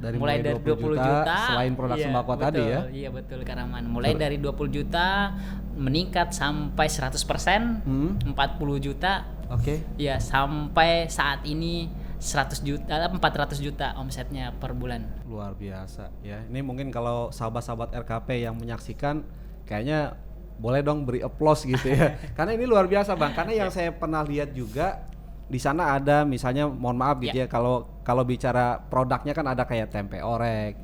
Dari 0.00 0.16
mulai 0.20 0.42
dari 0.42 0.58
20 0.60 0.96
juta, 0.98 1.36
selain 1.48 1.72
produk 1.72 1.96
iya, 1.96 2.04
sembako 2.08 2.32
tadi 2.36 2.62
ya. 2.62 2.80
Iya 2.90 3.08
betul 3.14 3.40
Karaman. 3.46 3.84
Mulai 3.88 4.12
dari 4.18 4.36
20 4.36 4.68
juta 4.68 5.32
meningkat 5.74 6.30
sampai 6.34 6.86
100%, 6.86 7.82
Hmm. 7.86 8.18
40 8.22 8.78
juta, 8.78 9.24
Oke. 9.50 9.82
ya 9.98 10.20
sampai 10.22 11.10
saat 11.10 11.42
ini 11.46 11.90
100 12.20 12.64
juta, 12.64 13.10
400 13.10 13.60
juta 13.60 13.92
omsetnya 14.00 14.54
per 14.56 14.72
bulan. 14.72 15.04
Luar 15.28 15.52
biasa 15.52 16.08
ya. 16.24 16.40
Ini 16.48 16.60
mungkin 16.64 16.88
kalau 16.88 17.28
sahabat-sahabat 17.28 17.92
RKP 18.06 18.48
yang 18.48 18.56
menyaksikan 18.56 19.24
kayaknya 19.68 20.16
boleh 20.54 20.80
dong 20.86 21.04
beri 21.04 21.20
applause 21.20 21.66
gitu 21.66 21.90
ya. 21.90 22.14
Karena 22.38 22.54
ini 22.54 22.64
luar 22.64 22.86
biasa 22.86 23.18
Bang. 23.18 23.34
Karena 23.34 23.66
yang 23.66 23.70
saya 23.74 23.90
pernah 23.92 24.22
lihat 24.22 24.54
juga 24.54 25.04
di 25.44 25.60
sana 25.60 26.00
ada 26.00 26.24
misalnya 26.24 26.64
mohon 26.66 26.96
maaf 26.96 27.20
gitu 27.20 27.36
ya 27.36 27.46
kalau 27.46 28.00
kalau 28.00 28.24
bicara 28.24 28.80
produknya 28.80 29.36
kan 29.36 29.46
ada 29.48 29.64
kayak 29.68 29.92
tempe 29.92 30.20
orek, 30.20 30.76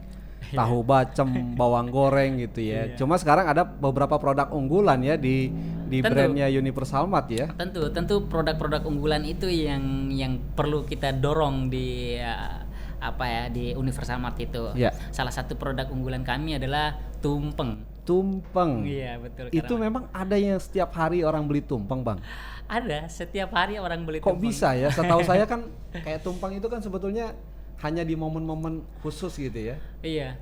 tahu 0.58 0.82
bacem, 0.82 1.54
bawang 1.54 1.88
goreng 1.92 2.40
gitu 2.40 2.60
ya. 2.64 2.96
Cuma 2.96 3.20
sekarang 3.20 3.46
ada 3.46 3.62
beberapa 3.62 4.16
produk 4.16 4.50
unggulan 4.50 5.00
ya 5.04 5.14
di 5.14 5.52
di 5.86 5.98
Tentu. 6.00 6.12
brandnya 6.14 6.46
Universal 6.50 7.06
Mart 7.06 7.28
ya. 7.30 7.50
Tentu, 7.54 7.90
tentu 7.92 8.26
produk-produk 8.26 8.82
unggulan 8.86 9.22
itu 9.26 9.46
yang 9.46 10.08
yang 10.10 10.38
perlu 10.54 10.86
kita 10.86 11.14
dorong 11.14 11.68
di 11.70 12.18
uh, 12.18 12.62
apa 13.00 13.24
ya 13.24 13.42
di 13.48 13.72
Universal 13.76 14.20
Mart 14.20 14.36
itu. 14.40 14.72
Ya. 14.76 14.92
Salah 15.12 15.32
satu 15.32 15.56
produk 15.56 15.88
unggulan 15.92 16.24
kami 16.24 16.56
adalah 16.60 16.96
tumpeng. 17.20 17.89
Tumpeng. 18.02 18.83
Iya 18.83 19.16
betul. 19.16 19.50
Itu 19.50 19.75
memang 19.76 20.09
ada 20.11 20.35
yang 20.35 20.57
setiap 20.57 20.90
hari 20.90 21.21
orang 21.21 21.45
beli 21.45 21.61
tumpeng, 21.61 22.00
Bang. 22.00 22.19
ada 22.66 23.07
setiap 23.07 23.50
hari 23.50 23.76
orang 23.76 24.02
beli 24.02 24.19
Kok 24.19 24.30
tumpeng. 24.30 24.47
bisa 24.47 24.73
ya? 24.73 24.88
Setahu 24.88 25.21
saya 25.23 25.42
kan 25.45 25.66
kayak 26.07 26.23
tumpeng 26.23 26.54
itu 26.54 26.66
kan 26.66 26.78
sebetulnya 26.78 27.35
hanya 27.80 28.00
di 28.00 28.14
momen-momen 28.14 28.80
khusus 29.00 29.35
gitu 29.35 29.75
ya. 29.75 29.76
Iya. 30.00 30.38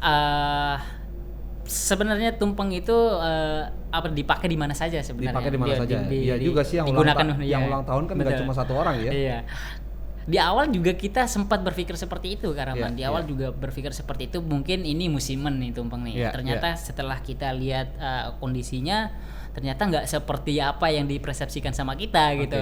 Eh 0.00 0.76
sebenarnya 1.64 2.34
tumpeng 2.34 2.72
itu 2.72 2.92
eh, 3.16 3.62
apa 3.88 4.10
dipakai 4.10 4.46
di 4.46 4.58
mana 4.58 4.74
saja 4.74 4.98
sebenarnya. 5.00 5.34
Dipakai 5.34 5.50
di 5.50 5.60
mana 5.60 5.74
saja. 5.76 5.96
di- 6.02 6.24
Iya 6.26 6.34
di- 6.34 6.44
juga 6.44 6.62
sih 6.62 6.76
yang 6.78 6.86
ulang, 6.88 7.06
ta- 7.06 7.26
iya. 7.38 7.46
yang 7.48 7.62
ulang 7.64 7.82
tahun 7.84 8.02
kan 8.04 8.14
nggak 8.16 8.40
cuma 8.40 8.52
satu 8.52 8.72
orang 8.74 8.94
ya. 9.00 9.12
Iya. 9.12 9.38
Di 10.28 10.36
awal 10.36 10.68
juga 10.68 10.92
kita 10.92 11.24
sempat 11.24 11.64
berpikir 11.64 11.96
seperti 11.96 12.36
itu 12.36 12.52
Karaman. 12.52 12.92
Iya, 12.92 12.96
di 12.96 13.02
awal 13.08 13.22
iya. 13.24 13.28
juga 13.28 13.46
berpikir 13.56 13.90
seperti 13.96 14.28
itu 14.28 14.38
mungkin 14.44 14.84
ini 14.84 15.08
musiman 15.08 15.56
nih 15.56 15.72
tumpeng 15.72 16.04
nih. 16.04 16.14
Iya, 16.26 16.30
ternyata 16.34 16.76
setelah 16.76 17.18
kita 17.24 17.50
lihat 17.56 17.88
eh, 17.96 18.26
kondisinya 18.36 19.10
ternyata 19.50 19.82
nggak 19.88 20.06
seperti 20.06 20.62
apa 20.62 20.92
yang 20.92 21.08
dipersepsikan 21.10 21.72
sama 21.72 21.96
kita 21.96 22.36
gitu. 22.36 22.60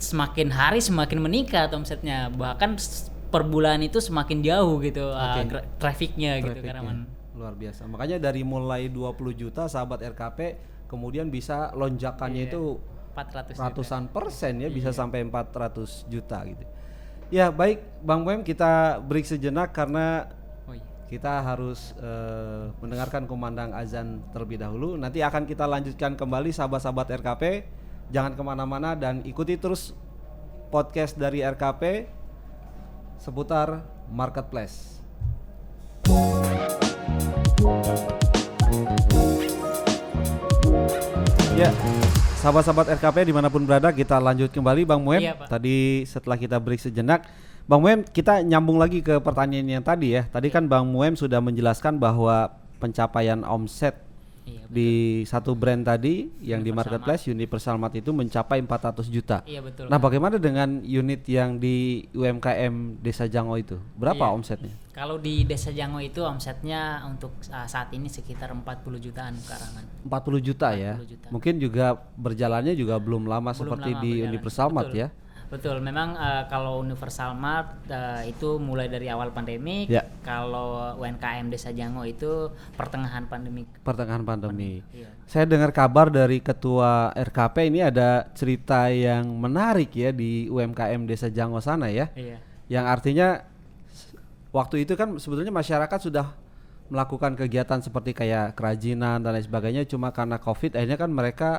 Semakin 0.00 0.48
hari 0.48 0.80
semakin 0.80 1.20
meningkat 1.20 1.68
omsetnya. 1.76 2.32
Bahkan 2.32 2.80
per 3.30 3.46
bulan 3.46 3.78
itu 3.84 4.00
semakin 4.00 4.40
jauh 4.42 4.80
gitu 4.80 5.12
eh, 5.12 5.34
Oke. 5.36 5.42
gra- 5.46 5.66
trafficnya 5.76 6.40
gitu 6.40 6.56
Trafficnya. 6.56 6.72
Karaman. 6.80 6.96
Luar 7.36 7.54
biasa. 7.54 7.84
Makanya 7.86 8.16
dari 8.18 8.42
mulai 8.42 8.88
20 8.88 9.36
juta 9.36 9.68
sahabat 9.68 10.02
RKP 10.02 10.56
kemudian 10.90 11.30
bisa 11.30 11.70
lonjakannya 11.78 12.48
Iya. 12.48 12.50
itu 12.50 12.62
400 13.12 13.54
juta. 13.54 13.64
ratusan 13.66 14.02
persen 14.08 14.54
ya 14.58 14.66
Iya. 14.66 14.72
bisa 14.72 14.90
sampai 14.90 15.22
400 15.22 16.06
juta 16.06 16.38
gitu. 16.44 16.64
Ya 17.28 17.48
baik 17.48 17.82
Bang 18.00 18.22
Mem 18.22 18.42
kita 18.42 18.98
break 19.00 19.22
sejenak 19.24 19.70
karena 19.70 20.26
Oh 20.64 20.74
iya. 20.74 20.82
kita 21.06 21.40
harus 21.40 21.94
eh, 21.96 22.70
mendengarkan 22.78 23.24
kumandang 23.24 23.70
azan 23.70 24.22
terlebih 24.30 24.58
dahulu. 24.58 24.94
Nanti 24.94 25.20
akan 25.20 25.44
kita 25.44 25.64
lanjutkan 25.64 26.14
kembali 26.14 26.50
sahabat-sahabat 26.50 27.06
RKP. 27.18 27.44
Jangan 28.10 28.34
ke 28.34 28.42
mana-mana 28.42 28.94
dan 28.94 29.22
ikuti 29.22 29.54
terus 29.54 29.94
podcast 30.70 31.14
dari 31.14 31.42
RKP 31.42 32.10
seputar 33.16 33.82
marketplace. 34.08 34.98
Ya, 41.52 41.68
sahabat-sahabat 42.40 42.96
RKP 42.96 43.28
di 43.28 43.34
mana 43.36 43.52
pun 43.52 43.60
berada 43.68 43.92
kita 43.92 44.16
lanjut 44.16 44.48
kembali 44.48 44.88
Bang 44.88 45.04
Muem. 45.04 45.20
Iya, 45.20 45.36
Pak. 45.36 45.52
Tadi 45.52 46.08
setelah 46.08 46.40
kita 46.40 46.56
break 46.56 46.80
sejenak, 46.80 47.28
Bang 47.68 47.84
Muem 47.84 48.00
kita 48.00 48.40
nyambung 48.40 48.80
lagi 48.80 49.04
ke 49.04 49.20
pertanyaan 49.20 49.68
yang 49.68 49.84
tadi 49.84 50.16
ya. 50.16 50.24
Tadi 50.24 50.48
kan 50.48 50.64
Bang 50.64 50.88
Muem 50.88 51.20
sudah 51.20 51.44
menjelaskan 51.44 52.00
bahwa 52.00 52.48
pencapaian 52.80 53.44
omset 53.44 53.92
Iya, 54.48 54.64
betul. 54.64 54.72
di 54.72 54.90
satu 55.28 55.52
brand 55.52 55.84
tadi 55.84 56.32
yang 56.40 56.64
di 56.64 56.72
marketplace 56.72 57.28
Universal 57.28 57.76
Mart 57.76 57.92
itu 57.92 58.08
mencapai 58.08 58.64
400 58.64 59.12
juta. 59.12 59.44
Iya 59.44 59.60
betul. 59.60 59.92
Nah, 59.92 60.00
bagaimana 60.00 60.40
dengan 60.40 60.80
unit 60.80 61.28
yang 61.28 61.60
di 61.60 62.08
UMKM 62.16 63.04
Desa 63.04 63.28
Jango 63.28 63.60
itu? 63.60 63.76
Berapa 64.00 64.26
Iya. 64.26 64.34
omsetnya? 64.34 64.74
Kalau 64.90 65.22
di 65.22 65.46
Desa 65.46 65.70
Jango 65.70 66.02
itu 66.02 66.18
omsetnya 66.26 67.06
untuk 67.06 67.30
uh, 67.54 67.66
saat 67.70 67.94
ini 67.94 68.10
sekitar 68.10 68.50
40 68.50 68.66
jutaan 68.98 69.38
Karaman. 69.46 69.86
40 70.02 70.42
juta 70.42 70.74
ya. 70.74 70.98
40 70.98 71.12
juta. 71.14 71.26
Mungkin 71.30 71.54
juga 71.62 71.86
berjalannya 72.18 72.74
juga 72.74 72.98
belum 72.98 73.30
lama 73.30 73.54
Belum 73.54 73.58
seperti 73.58 73.90
lama 73.94 74.02
di 74.02 74.10
berjalan. 74.10 74.30
Universal 74.34 74.68
Mart 74.74 74.90
ya. 74.90 75.08
Betul, 75.50 75.82
memang 75.82 76.14
uh, 76.14 76.46
kalau 76.46 76.78
Universal 76.78 77.34
Mart 77.34 77.82
uh, 77.90 78.22
itu 78.22 78.62
mulai 78.62 78.86
dari 78.86 79.10
awal 79.10 79.34
pandemi. 79.34 79.82
Ya. 79.90 80.06
Kalau 80.22 80.94
UMKM 80.94 81.50
Desa 81.50 81.74
Jango 81.74 82.06
itu 82.06 82.54
pertengahan 82.78 83.26
pandemi. 83.26 83.66
Pertengahan 83.82 84.22
pandemi. 84.22 84.78
Iya. 84.94 85.10
Saya 85.26 85.50
dengar 85.50 85.74
kabar 85.74 86.06
dari 86.06 86.38
ketua 86.38 87.10
RKP 87.18 87.66
ini 87.66 87.82
ada 87.82 88.30
cerita 88.30 88.90
yang 88.94 89.26
menarik 89.26 89.90
ya 89.90 90.14
di 90.14 90.46
UMKM 90.46 91.10
Desa 91.10 91.26
Jango 91.26 91.58
sana 91.58 91.90
ya. 91.90 92.14
Iya. 92.14 92.38
Yang 92.70 92.86
artinya 92.86 93.49
waktu 94.50 94.82
itu 94.82 94.94
kan 94.94 95.14
sebetulnya 95.16 95.50
masyarakat 95.50 95.98
sudah 96.00 96.34
melakukan 96.90 97.38
kegiatan 97.38 97.78
seperti 97.78 98.10
kayak 98.10 98.58
kerajinan 98.58 99.22
dan 99.22 99.30
lain 99.30 99.46
sebagainya 99.46 99.86
cuma 99.86 100.10
karena 100.10 100.36
Covid 100.36 100.74
akhirnya 100.74 100.98
kan 100.98 101.10
mereka 101.10 101.50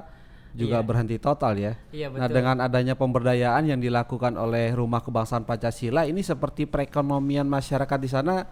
juga 0.51 0.83
Iya. 0.83 0.85
berhenti 0.85 1.15
total 1.15 1.55
ya. 1.55 1.73
Iya, 1.95 2.11
Nah, 2.11 2.27
betul. 2.27 2.35
dengan 2.35 2.57
adanya 2.59 2.95
pemberdayaan 2.99 3.63
yang 3.65 3.79
dilakukan 3.79 4.35
oleh 4.35 4.75
Rumah 4.75 4.99
Kebangsaan 4.99 5.47
Pancasila 5.47 6.03
ini 6.03 6.19
seperti 6.19 6.67
perekonomian 6.67 7.47
masyarakat 7.47 7.95
di 7.95 8.11
sana 8.11 8.43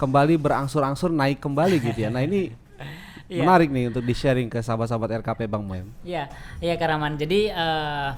kembali 0.00 0.40
berangsur-angsur 0.40 1.12
naik 1.12 1.44
kembali 1.44 1.76
gitu 1.78 2.00
ya. 2.00 2.08
Nah, 2.08 2.24
ini 2.24 2.48
Iya. 3.28 3.44
menarik 3.44 3.68
nih 3.68 3.92
untuk 3.92 4.00
di-sharing 4.00 4.48
ke 4.48 4.60
sahabat-sahabat 4.60 5.20
RKP 5.20 5.44
Bang 5.44 5.64
Moem. 5.64 5.92
Iya, 6.00 6.32
iya 6.58 6.74
Karaman. 6.76 7.16
Jadi 7.16 7.52
eh, 7.52 8.08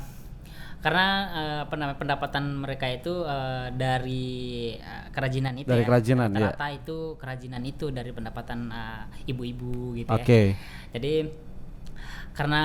karena 0.84 1.06
eh, 1.32 1.58
apa 1.64 1.74
namanya, 1.80 1.96
pendapatan 1.96 2.44
mereka 2.60 2.84
itu 2.92 3.24
eh, 3.24 3.72
dari 3.72 4.28
eh, 4.76 5.06
kerajinan 5.16 5.56
itu 5.56 5.72
Dari 5.72 5.80
ya. 5.80 5.88
kerajinan, 5.88 6.28
ya. 6.28 6.52
Rata-rata 6.52 6.68
itu 6.76 6.96
kerajinan 7.16 7.62
itu 7.64 7.88
dari 7.88 8.12
pendapatan 8.12 8.68
ibu-ibu 9.24 9.96
gitu 9.96 10.12
Oke. 10.12 10.52
ya. 10.52 10.92
Jadi 11.00 11.14
karena 12.36 12.62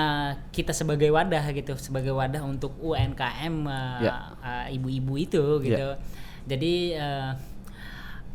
kita 0.52 0.76
sebagai 0.76 1.08
wadah 1.08 1.48
gitu, 1.56 1.72
sebagai 1.80 2.12
wadah 2.12 2.44
untuk 2.44 2.76
UMKM 2.82 3.56
Ya. 4.04 4.68
ibu-ibu 4.68 5.16
itu 5.16 5.42
gitu. 5.64 5.96
Jadi 6.44 6.74
eh, 7.00 7.30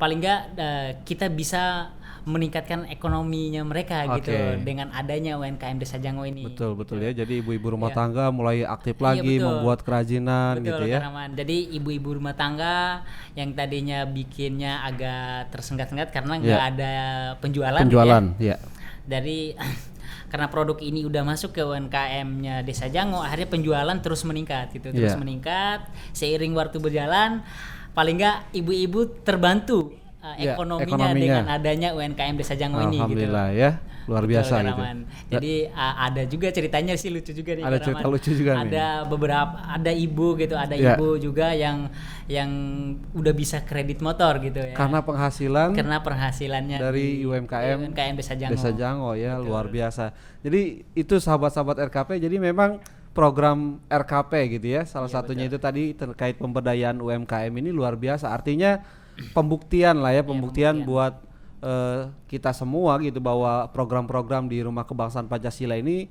paling 0.01 0.17
nggak 0.17 0.41
eh, 0.57 0.89
kita 1.05 1.29
bisa 1.29 1.93
meningkatkan 2.25 2.89
ekonominya 2.89 3.61
mereka 3.61 4.09
gitu 4.17 4.33
Oke. 4.33 4.65
dengan 4.65 4.89
adanya 4.91 5.37
UMKM 5.37 5.77
Desa 5.77 6.01
Jango 6.01 6.25
ini. 6.25 6.41
Betul 6.49 6.73
betul 6.73 6.97
ya. 6.97 7.13
Jadi 7.13 7.45
ibu-ibu 7.45 7.77
rumah 7.77 7.93
Iya. 7.93 7.97
tangga 8.01 8.25
mulai 8.33 8.65
aktif 8.65 8.97
Iya, 8.97 9.05
lagi 9.13 9.33
betul. 9.37 9.45
membuat 9.45 9.79
kerajinan 9.85 10.53
Betul, 10.57 10.65
gitu 10.65 10.83
ya. 10.89 10.99
Karaman. 11.05 11.29
Jadi 11.37 11.57
ibu-ibu 11.77 12.09
rumah 12.17 12.33
tangga 12.33 13.05
yang 13.37 13.53
tadinya 13.53 14.09
bikinnya 14.09 14.81
agak 14.81 15.53
tersengat-sengat 15.53 16.09
karena 16.09 16.33
nggak 16.41 16.61
Iya. 16.65 16.71
ada 16.73 16.93
penjualan. 17.37 17.77
gitu 17.77 17.85
Penjualan, 17.93 18.23
ya. 18.41 18.57
ya. 18.57 18.57
Dari 19.05 19.53
karena 20.33 20.49
produk 20.49 20.81
ini 20.81 21.05
udah 21.05 21.21
masuk 21.21 21.53
ke 21.53 21.61
UMKM-nya 21.61 22.65
Desa 22.65 22.89
Jango, 22.89 23.21
akhirnya 23.21 23.47
penjualan 23.47 23.97
terus 24.01 24.25
meningkat 24.25 24.73
gitu, 24.73 24.89
terus 24.89 25.13
Iya. 25.13 25.21
meningkat. 25.21 25.85
Seiring 26.11 26.57
waktu 26.57 26.81
berjalan, 26.81 27.45
paling 27.93 28.17
nggak 28.17 28.49
ibu-ibu 28.51 29.21
terbantu 29.21 29.93
uh, 30.25 30.35
Ya, 30.41 30.57
ekonominya, 30.57 30.89
ekonominya. 30.89 31.21
dengan 31.21 31.45
adanya 31.53 31.89
UMKM 31.93 32.35
Desa 32.35 32.57
Jango 32.57 32.81
ini 32.81 32.97
gitu. 32.97 33.05
Alhamdulillah 33.05 33.47
ya, 33.53 33.69
luar 34.09 34.23
Betul, 34.25 34.31
biasa 34.33 34.53
gitu. 34.57 34.67
Rahman. 34.73 34.97
Jadi 35.29 35.53
uh, 35.69 35.95
ada 36.01 36.21
juga 36.25 36.47
ceritanya 36.49 36.93
sih 36.97 37.09
lucu 37.13 37.31
juga 37.31 37.51
nih. 37.53 37.63
Ada 37.63 37.77
cerita 37.77 38.05
lucu 38.09 38.29
juga 38.33 38.51
nih. 38.57 38.61
Ada 38.73 38.87
beberapa 39.05 39.55
ada 39.61 39.91
ibu 39.93 40.27
gitu, 40.35 40.55
ada 40.57 40.73
Ya. 40.73 40.97
ibu 40.97 41.21
juga 41.21 41.53
yang 41.53 41.87
yang 42.25 42.49
udah 43.13 43.33
bisa 43.37 43.61
kredit 43.61 44.01
motor 44.01 44.41
gitu 44.41 44.57
ya. 44.57 44.73
Karena 44.73 45.05
penghasilan 45.05 45.77
Karena 45.77 46.01
penghasilannya 46.01 46.77
dari 46.81 47.21
di 47.21 47.25
UMKM 47.29 47.77
UMKM 47.93 48.13
Desa 48.17 48.33
Jango. 48.33 48.51
Desa 48.57 48.69
Jango 48.73 49.11
ya 49.13 49.37
luar 49.37 49.69
biasa. 49.69 50.09
Jadi 50.41 50.81
itu 50.97 51.15
sahabat-sahabat 51.21 51.77
RKP. 51.93 52.17
Jadi 52.17 52.41
memang 52.41 52.81
program 53.15 53.79
RKP 53.87 54.59
gitu 54.59 54.67
ya. 54.75 54.83
Salah 54.83 55.07
Iya, 55.07 55.15
satunya 55.23 55.45
itu 55.47 55.55
tadi 55.55 55.95
terkait 55.95 56.35
pemberdayaan 56.35 56.99
UMKM 56.99 57.53
ini 57.55 57.71
luar 57.71 57.95
biasa. 57.95 58.27
Artinya 58.33 58.83
pembuktian 59.31 60.01
lah 60.03 60.11
ya, 60.11 60.21
Iya, 60.21 60.27
pembuktian 60.27 60.75
buat 60.83 61.23
eh, 61.63 62.11
kita 62.27 62.51
semua 62.51 62.99
gitu 62.99 63.19
bahwa 63.23 63.67
program-program 63.71 64.47
di 64.51 64.59
Rumah 64.63 64.83
Kebangsaan 64.83 65.27
Pancasila 65.31 65.79
ini 65.79 66.07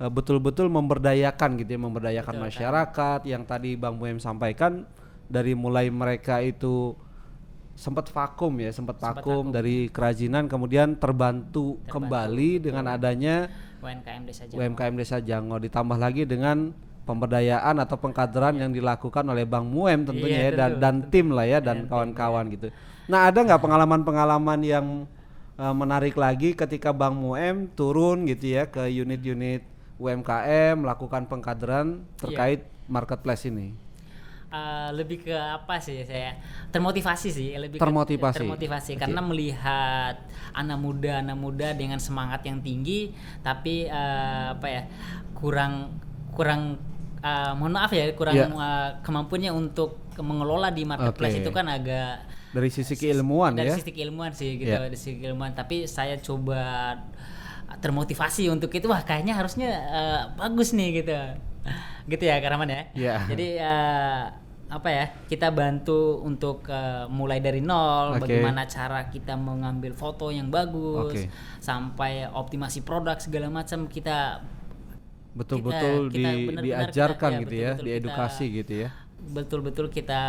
eh, 0.00 0.10
betul-betul 0.10 0.72
memberdayakan 0.72 1.60
gitu 1.60 1.70
ya, 1.76 1.80
memberdayakan 1.80 2.34
Betul, 2.40 2.46
masyarakat. 2.48 3.20
Yang 3.28 3.42
tadi 3.44 3.70
Bang 3.76 4.00
Muem 4.00 4.18
sampaikan 4.18 4.88
dari 5.26 5.52
mulai 5.52 5.90
mereka 5.90 6.40
itu 6.40 6.96
sempat 7.76 8.08
vakum 8.08 8.56
ya, 8.56 8.72
sempat 8.72 8.96
Sempat 8.96 9.20
vakum 9.20 9.52
dari 9.52 9.92
kerajinan 9.92 10.48
kemudian 10.48 10.96
terbantu, 10.96 11.76
kembali 11.86 12.64
dengan 12.64 12.88
adanya 12.88 13.52
UMKM 13.84 14.22
Desa 14.24 14.44
Jango. 14.48 14.58
UMKM 14.64 14.94
Desa 14.96 15.18
Jango 15.20 15.56
ditambah 15.60 15.98
lagi 16.00 16.24
dengan 16.24 16.72
pemberdayaan 17.06 17.78
atau 17.78 17.96
pengkaderan 17.96 18.58
yang 18.58 18.74
dilakukan 18.74 19.22
oleh 19.22 19.46
Bang 19.46 19.70
Muem 19.70 20.02
tentunya 20.02 20.50
Iya, 20.50 20.50
ya 20.50 20.52
dan 20.52 20.70
tentu, 20.70 20.82
dan 20.82 20.94
tentu. 20.98 21.10
tim 21.14 21.26
lah 21.30 21.46
ya 21.46 21.58
dan 21.62 21.86
kawan-kawan 21.86 22.44
gitu. 22.50 22.68
Nah, 23.06 23.30
ada 23.30 23.38
nggak 23.38 23.62
pengalaman-pengalaman 23.62 24.60
yang 24.60 24.86
eh, 25.56 25.72
menarik 25.72 26.18
lagi 26.18 26.52
ketika 26.52 26.90
Bang 26.90 27.14
Muem 27.14 27.70
turun 27.72 28.26
gitu 28.26 28.52
ya 28.52 28.66
ke 28.66 28.84
unit-unit 28.84 29.62
UMKM 29.96 30.76
melakukan 30.76 31.24
pengkaderan 31.24 32.04
terkait 32.18 32.66
marketplace 32.84 33.46
ini? 33.46 33.72
Uh, 34.46 34.94
lebih 34.94 35.26
ke 35.26 35.34
apa 35.34 35.82
sih 35.82 36.06
saya 36.06 36.38
termotivasi 36.70 37.28
sih 37.28 37.50
lebih 37.58 37.76
ke- 37.76 37.82
Termotivasi. 37.82 38.38
termotivasi 38.40 38.92
Oke. 38.94 39.00
karena 39.02 39.18
melihat 39.18 40.22
anak 40.54 40.78
muda 40.78 41.18
anak 41.18 41.34
muda 41.34 41.68
dengan 41.74 41.98
semangat 41.98 42.46
yang 42.46 42.62
tinggi 42.62 43.10
tapi 43.42 43.90
uh, 43.90 44.54
apa 44.54 44.66
ya 44.70 44.82
kurang 45.34 45.98
kurang 46.30 46.78
uh, 47.20 47.52
mohon 47.54 47.72
maaf 47.72 47.92
ya 47.92 48.08
kurang 48.12 48.34
Ya. 48.34 48.46
uh, 48.48 48.90
kemampuannya 49.00 49.52
untuk 49.52 50.00
mengelola 50.16 50.72
di 50.72 50.82
marketplace 50.82 51.36
Oke. 51.36 51.42
itu 51.44 51.50
kan 51.52 51.66
agak 51.68 52.24
Dari 52.50 52.72
sisi 52.72 52.96
keilmuan 52.96 53.52
dari 53.52 53.68
ya. 53.68 53.76
sisi 53.76 53.92
keilmuan 53.92 54.32
sih 54.32 54.56
gitu 54.56 54.72
Ya. 54.72 54.80
dari 54.80 54.96
sisi 54.96 55.20
keilmuan 55.20 55.52
tapi 55.52 55.84
saya 55.84 56.16
coba 56.16 56.96
termotivasi 57.82 58.48
untuk 58.48 58.70
itu 58.72 58.86
wah 58.86 59.02
kayaknya 59.02 59.34
harusnya 59.34 59.68
eh, 59.68 60.22
bagus 60.38 60.72
nih 60.72 61.02
gitu 61.02 61.12
gitu 62.06 62.24
ya 62.24 62.38
Karaman 62.38 62.70
ya 62.70 62.82
Ya. 62.94 63.16
jadi 63.26 63.48
eh, 63.60 64.22
apa 64.66 64.88
ya 64.90 65.04
kita 65.26 65.50
bantu 65.50 66.22
untuk 66.22 66.66
eh, 66.66 67.06
mulai 67.06 67.38
dari 67.38 67.60
nol 67.60 68.16
Oke. 68.16 68.26
bagaimana 68.26 68.66
cara 68.66 69.10
kita 69.10 69.34
mengambil 69.34 69.92
foto 69.92 70.30
yang 70.30 70.48
bagus 70.48 71.12
Oke. 71.12 71.30
sampai 71.58 72.26
optimasi 72.26 72.82
produk 72.82 73.18
segala 73.18 73.50
macam 73.50 73.86
kita 73.86 74.42
Betul-betul 75.36 76.08
kita- 76.08 76.16
kita 76.16 76.30
di, 76.56 76.66
diajarkan 76.66 77.30
kita- 77.30 77.36
ya, 77.36 77.40
gitu 77.44 77.54
ya, 77.54 77.72
diedukasi 77.78 78.44
kita- 78.44 78.56
gitu 78.58 78.74
ya. 78.78 78.90
betul-betul 79.16 79.86
kita 79.88 80.20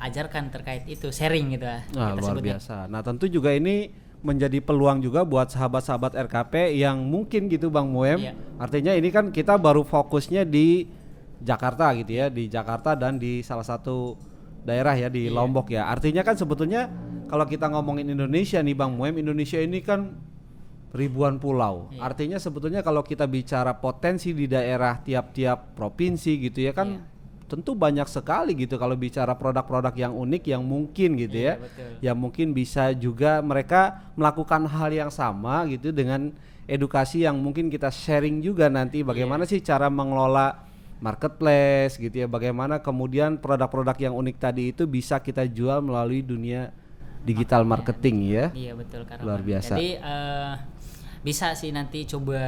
ajarkan 0.00 0.48
terkait 0.48 0.86
itu 0.86 1.10
sharing 1.10 1.52
gitu 1.52 1.66
Nah, 1.66 1.82
kita 1.84 2.00
luar 2.16 2.32
sebutnya. 2.32 2.48
biasa. 2.56 2.76
Nah, 2.86 3.00
tentu 3.00 3.26
juga 3.26 3.52
ini 3.52 3.92
menjadi 4.20 4.60
peluang 4.60 4.98
juga 4.98 5.22
buat 5.22 5.48
sahabat-sahabat 5.48 6.12
RKP 6.18 6.54
yang 6.74 7.00
mungkin 7.00 7.46
gitu 7.46 7.68
Bang 7.68 7.88
Muem. 7.88 8.20
Iya. 8.20 8.32
Artinya 8.56 8.92
ini 8.92 9.08
kan 9.08 9.28
kita 9.28 9.56
baru 9.56 9.80
fokusnya 9.82 10.44
di 10.44 10.88
Jakarta 11.38 11.92
gitu 11.94 12.12
ya, 12.12 12.28
di 12.28 12.46
Jakarta 12.46 12.92
dan 12.92 13.16
di 13.16 13.40
salah 13.40 13.64
satu 13.64 14.16
daerah 14.62 14.92
ya 14.92 15.08
di 15.08 15.28
Iya. 15.28 15.32
Lombok 15.32 15.68
ya. 15.68 15.88
Artinya 15.88 16.20
kan 16.20 16.34
sebetulnya 16.34 16.88
kalau 17.26 17.44
kita 17.44 17.64
ngomongin 17.66 18.08
Indonesia 18.08 18.58
nih 18.58 18.74
Bang 18.74 18.92
Muem, 18.92 19.16
Indonesia 19.16 19.56
ini 19.56 19.80
kan 19.80 20.16
ribuan 20.90 21.38
pulau. 21.38 21.86
Iya. 21.90 22.02
Artinya 22.02 22.36
sebetulnya 22.36 22.82
kalau 22.82 23.00
kita 23.00 23.24
bicara 23.24 23.72
potensi 23.72 24.34
di 24.34 24.44
daerah 24.44 24.98
tiap-tiap 24.98 25.78
provinsi 25.78 26.32
gitu 26.40 26.66
ya 26.66 26.74
kan 26.74 26.98
Iya. 26.98 27.02
tentu 27.46 27.74
banyak 27.74 28.06
sekali 28.06 28.54
gitu 28.54 28.74
kalau 28.74 28.94
bicara 28.94 29.34
produk-produk 29.34 29.90
yang 29.92 30.14
unik 30.14 30.42
yang 30.46 30.62
mungkin 30.62 31.14
gitu 31.14 31.34
ya 31.34 31.54
Iya, 31.54 31.62
betul. 31.62 31.90
yang 32.02 32.16
mungkin 32.16 32.46
bisa 32.50 32.90
juga 32.92 33.38
mereka 33.40 34.06
melakukan 34.14 34.66
hal 34.66 34.90
yang 34.90 35.10
sama 35.10 35.66
gitu 35.66 35.90
dengan 35.90 36.30
edukasi 36.66 37.22
yang 37.22 37.34
mungkin 37.34 37.66
kita 37.66 37.90
sharing 37.90 38.38
juga 38.38 38.70
nanti 38.70 39.02
bagaimana 39.02 39.42
Iya. 39.42 39.50
sih 39.50 39.60
cara 39.62 39.90
mengelola 39.90 40.66
marketplace 41.00 41.96
gitu 41.96 42.12
ya 42.14 42.26
bagaimana 42.26 42.78
kemudian 42.78 43.34
produk-produk 43.34 43.96
yang 44.00 44.14
unik 44.14 44.36
tadi 44.38 44.70
itu 44.70 44.84
bisa 44.84 45.18
kita 45.18 45.42
jual 45.44 45.80
melalui 45.80 46.22
dunia 46.22 46.70
digital 47.20 47.64
marketing 47.64 48.16
ya 48.24 48.46
Iya 48.52 48.72
betul 48.72 49.04
Kak 49.04 49.20
Luar 49.20 49.42
biasa. 49.42 49.74
Jadi 49.74 49.96
eh, 49.96 50.52
bisa 51.20 51.52
sih 51.52 51.68
nanti 51.68 52.04
coba 52.04 52.40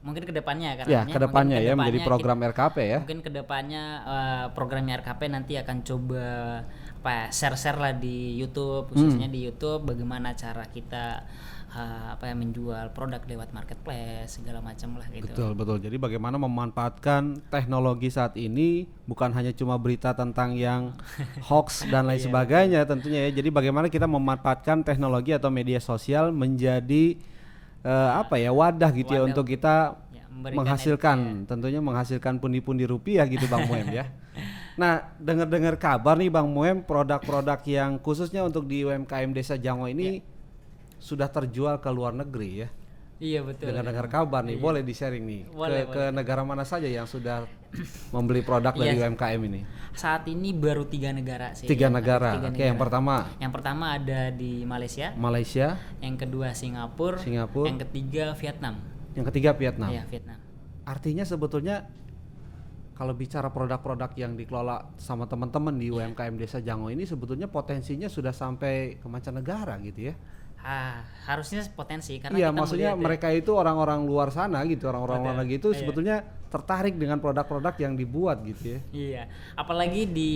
mungkin 0.00 0.22
ke 0.22 0.32
depannya 0.32 0.76
Kak 0.76 0.84
ya 0.84 1.02
ke 1.02 1.16
depannya 1.16 1.56
ya 1.58 1.72
menjadi 1.72 2.04
program 2.04 2.38
RKP 2.42 2.76
ya 2.76 2.84
kita- 2.84 3.00
Mungkin 3.00 3.20
ke 3.20 3.30
depannya 3.32 3.84
eh, 4.04 4.44
programnya 4.52 5.00
RKP 5.00 5.20
nanti 5.28 5.52
akan 5.56 5.76
coba 5.80 6.24
apa 6.98 7.10
ya, 7.10 7.24
share-share 7.30 7.76
lah 7.78 7.92
di 7.94 8.32
YouTube 8.34 8.88
khususnya 8.88 9.28
Hmm. 9.28 9.34
di 9.34 9.40
YouTube 9.42 9.84
bagaimana 9.86 10.32
cara 10.34 10.64
kita 10.66 11.24
eh, 11.70 12.06
apa 12.10 12.24
ya 12.24 12.34
menjual 12.34 12.92
produk 12.92 13.18
lewat 13.20 13.50
marketplace 13.50 14.38
segala 14.38 14.60
macam 14.60 14.94
lah 14.94 15.08
gitu. 15.08 15.26
Betul 15.26 15.50
betul. 15.54 15.76
Jadi 15.80 15.96
bagaimana 15.96 16.36
memanfaatkan 16.38 17.22
teknologi 17.48 18.08
saat 18.08 18.36
ini 18.36 18.84
bukan 19.04 19.32
hanya 19.32 19.50
cuma 19.50 19.74
berita 19.74 20.12
tentang 20.12 20.52
yang 20.54 20.92
hoax 21.48 21.82
dan 21.84 22.04
lain 22.04 22.16
Iya, 22.16 22.24
sebagainya 22.24 22.80
tentunya 22.84 23.26
ya. 23.26 23.30
Jadi 23.34 23.48
bagaimana 23.50 23.88
kita 23.88 24.04
memanfaatkan 24.06 24.80
teknologi 24.82 25.32
atau 25.32 25.48
media 25.48 25.76
sosial 25.78 26.28
menjadi 26.30 27.16
eh, 27.84 28.10
apa 28.16 28.40
ya 28.40 28.50
wadah 28.50 28.90
gitu 28.90 29.12
ya 29.12 29.22
Wadah 29.22 29.30
untuk 29.30 29.46
kita 29.46 30.00
ya, 30.10 30.24
menghasilkan 30.32 31.44
tentunya 31.44 31.78
menghasilkan 31.84 32.40
pundi-pundi 32.40 32.88
rupiah 32.88 33.28
gitu 33.28 33.44
Bang 33.46 33.68
Muem 33.68 33.88
ya. 33.92 34.08
Nah, 34.74 35.06
dengar-dengar 35.22 35.78
kabar 35.78 36.18
nih 36.18 36.34
Bang 36.34 36.50
Muem 36.50 36.82
produk-produk 36.82 37.62
yang 37.62 37.94
khususnya 38.02 38.42
untuk 38.42 38.66
di 38.66 38.82
UMKM 38.82 39.30
Desa 39.30 39.54
Jango 39.54 39.86
ini 39.86 40.18
sudah 40.98 41.30
terjual 41.30 41.78
ke 41.78 41.86
luar 41.94 42.10
negeri 42.10 42.66
ya. 42.66 42.68
Iya 43.14 43.46
betul. 43.46 43.70
Dengan 43.70 43.86
dengar 43.86 44.10
kabar 44.10 44.42
nih, 44.42 44.58
boleh 44.58 44.82
di-sharing 44.82 45.22
nih 45.22 45.42
Boleh, 45.48 45.86
ke, 45.86 45.94
ke 45.94 46.02
negara 46.10 46.42
mana 46.42 46.66
saja 46.66 46.84
yang 46.84 47.06
sudah 47.06 47.46
membeli 48.10 48.42
produk 48.42 48.74
dari 48.74 48.98
Iya. 48.98 49.06
UMKM 49.06 49.40
ini? 49.46 49.60
Saat 49.94 50.26
ini 50.26 50.50
baru 50.50 50.82
tiga 50.84 51.14
negara 51.14 51.54
sih. 51.54 51.70
Tiga 51.70 51.86
Yang- 51.86 51.96
negara. 52.02 52.30
tiga 52.34 52.50
Oke, 52.50 52.58
yang 52.60 52.74
negara. 52.74 52.82
pertama 52.82 53.14
Yang 53.38 53.52
pertama 53.54 53.84
ada 53.94 54.20
di 54.34 54.52
Malaysia, 54.64 55.14
Malaysia, 55.14 55.78
yang 56.00 56.16
kedua 56.18 56.50
Singapura, 56.52 57.18
Singapura. 57.18 57.66
yang 57.70 57.78
ketiga 57.80 58.24
Vietnam. 58.34 58.74
yang 59.14 59.26
ketiga 59.30 59.50
Vietnam. 59.54 59.90
Iya, 59.94 60.02
Vietnam. 60.10 60.38
Artinya 60.82 61.22
sebetulnya 61.22 61.86
kalau 62.94 63.14
bicara 63.14 63.46
produk-produk 63.48 64.10
yang 64.14 64.34
dikelola 64.34 64.90
sama 64.98 65.26
teman-teman 65.26 65.74
di 65.74 65.86
UMKM 65.86 66.34
Desa 66.34 66.58
Jango 66.58 66.90
ini 66.90 67.06
sebetulnya 67.06 67.46
potensinya 67.46 68.06
sudah 68.06 68.30
sampai 68.30 68.98
ke 68.98 69.06
mancanegara 69.06 69.78
gitu 69.82 70.10
ya. 70.10 70.14
Ah, 70.64 71.04
harusnya 71.28 71.60
potensi 71.76 72.16
karena 72.16 72.40
Iya, 72.40 72.48
kita 72.48 72.56
maksudnya 72.56 72.90
melihat 72.92 73.00
ya, 73.00 73.04
mereka 73.04 73.28
itu 73.30 73.52
orang-orang 73.52 74.00
luar 74.08 74.32
sana 74.32 74.64
gitu, 74.64 74.88
orang-orang 74.88 75.20
luar 75.20 75.36
negeri 75.44 75.60
itu 75.60 75.68
Iya. 75.68 75.78
sebetulnya 75.78 76.16
tertarik 76.48 76.94
dengan 76.94 77.20
produk-produk 77.20 77.74
yang 77.76 77.92
dibuat 77.92 78.40
gitu 78.46 78.78
ya. 78.78 78.80
Iya, 78.88 79.22
apalagi 79.56 80.08
di 80.08 80.32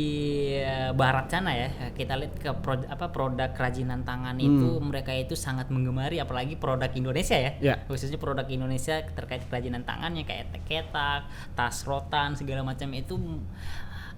eh, 0.53 0.93
barat 0.93 1.33
sana 1.33 1.57
ya, 1.57 1.69
kita 1.95 2.21
lihat 2.21 2.35
ke 2.37 2.51
pro- 2.61 2.85
apa 2.85 3.09
produk 3.09 3.49
kerajinan 3.55 4.05
tangan 4.05 4.37
itu 4.37 4.77
mereka 4.85 5.17
itu 5.17 5.33
sangat 5.33 5.73
menggemari 5.73 6.21
apalagi 6.21 6.61
produk 6.61 6.93
Indonesia 6.93 7.38
ya. 7.38 7.53
Ya. 7.62 7.75
Khususnya 7.88 8.21
produk 8.21 8.45
Indonesia 8.45 9.01
terkait 9.01 9.49
kerajinan 9.49 9.81
tangannya 9.83 10.29
kayak 10.29 10.61
ketak, 10.67 11.25
tas 11.55 11.88
rotan 11.88 12.37
segala 12.37 12.61
macam 12.61 12.93
itu 12.93 13.17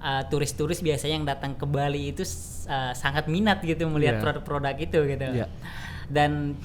eh, 0.01 0.23
turis-turis 0.27 0.81
biasanya 0.81 1.15
yang 1.21 1.29
datang 1.29 1.55
ke 1.55 1.69
Bali 1.69 2.11
itu 2.11 2.25
eh, 2.67 2.93
sangat 2.97 3.29
minat 3.29 3.61
gitu 3.61 3.87
melihat 3.87 4.19
Iya. 4.19 4.23
produk-produk 4.25 4.75
itu 4.75 4.99
gitu. 5.07 5.27
Iya. 5.39 5.47
Dan 6.11 6.59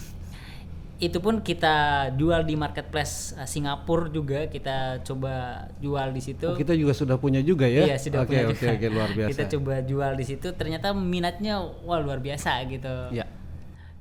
itu 0.95 1.19
pun 1.19 1.43
kita 1.43 2.07
jual 2.15 2.47
di 2.47 2.55
marketplace 2.55 3.35
eh, 3.35 3.43
Singapura 3.43 4.07
juga 4.07 4.47
kita 4.47 5.03
coba 5.03 5.67
jual 5.83 6.07
di 6.15 6.21
situ. 6.23 6.55
Oh, 6.55 6.55
kita 6.55 6.71
juga 6.71 6.95
sudah 6.95 7.19
punya 7.19 7.43
juga 7.43 7.67
ya. 7.67 7.83
Iya 7.83 7.97
sudah 7.99 8.23
Oke, 8.23 8.31
punya 8.31 8.43
oke, 8.47 8.55
juga. 8.55 8.71
oke, 8.71 8.87
luar 8.87 9.09
biasa. 9.11 9.29
Kita 9.35 9.43
coba 9.59 9.73
jual 9.83 10.11
di 10.15 10.25
situ 10.25 10.47
ternyata 10.55 10.95
minatnya 10.95 11.59
wah 11.83 11.99
luar 11.99 12.23
biasa 12.23 12.63
gitu. 12.71 13.11
Ya. 13.11 13.27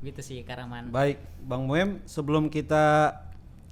Gitu 0.06 0.20
sih 0.22 0.38
Karaman. 0.46 0.94
Baik, 0.94 1.18
Bang 1.42 1.66
Muem, 1.66 1.98
sebelum 2.06 2.46
kita 2.46 3.10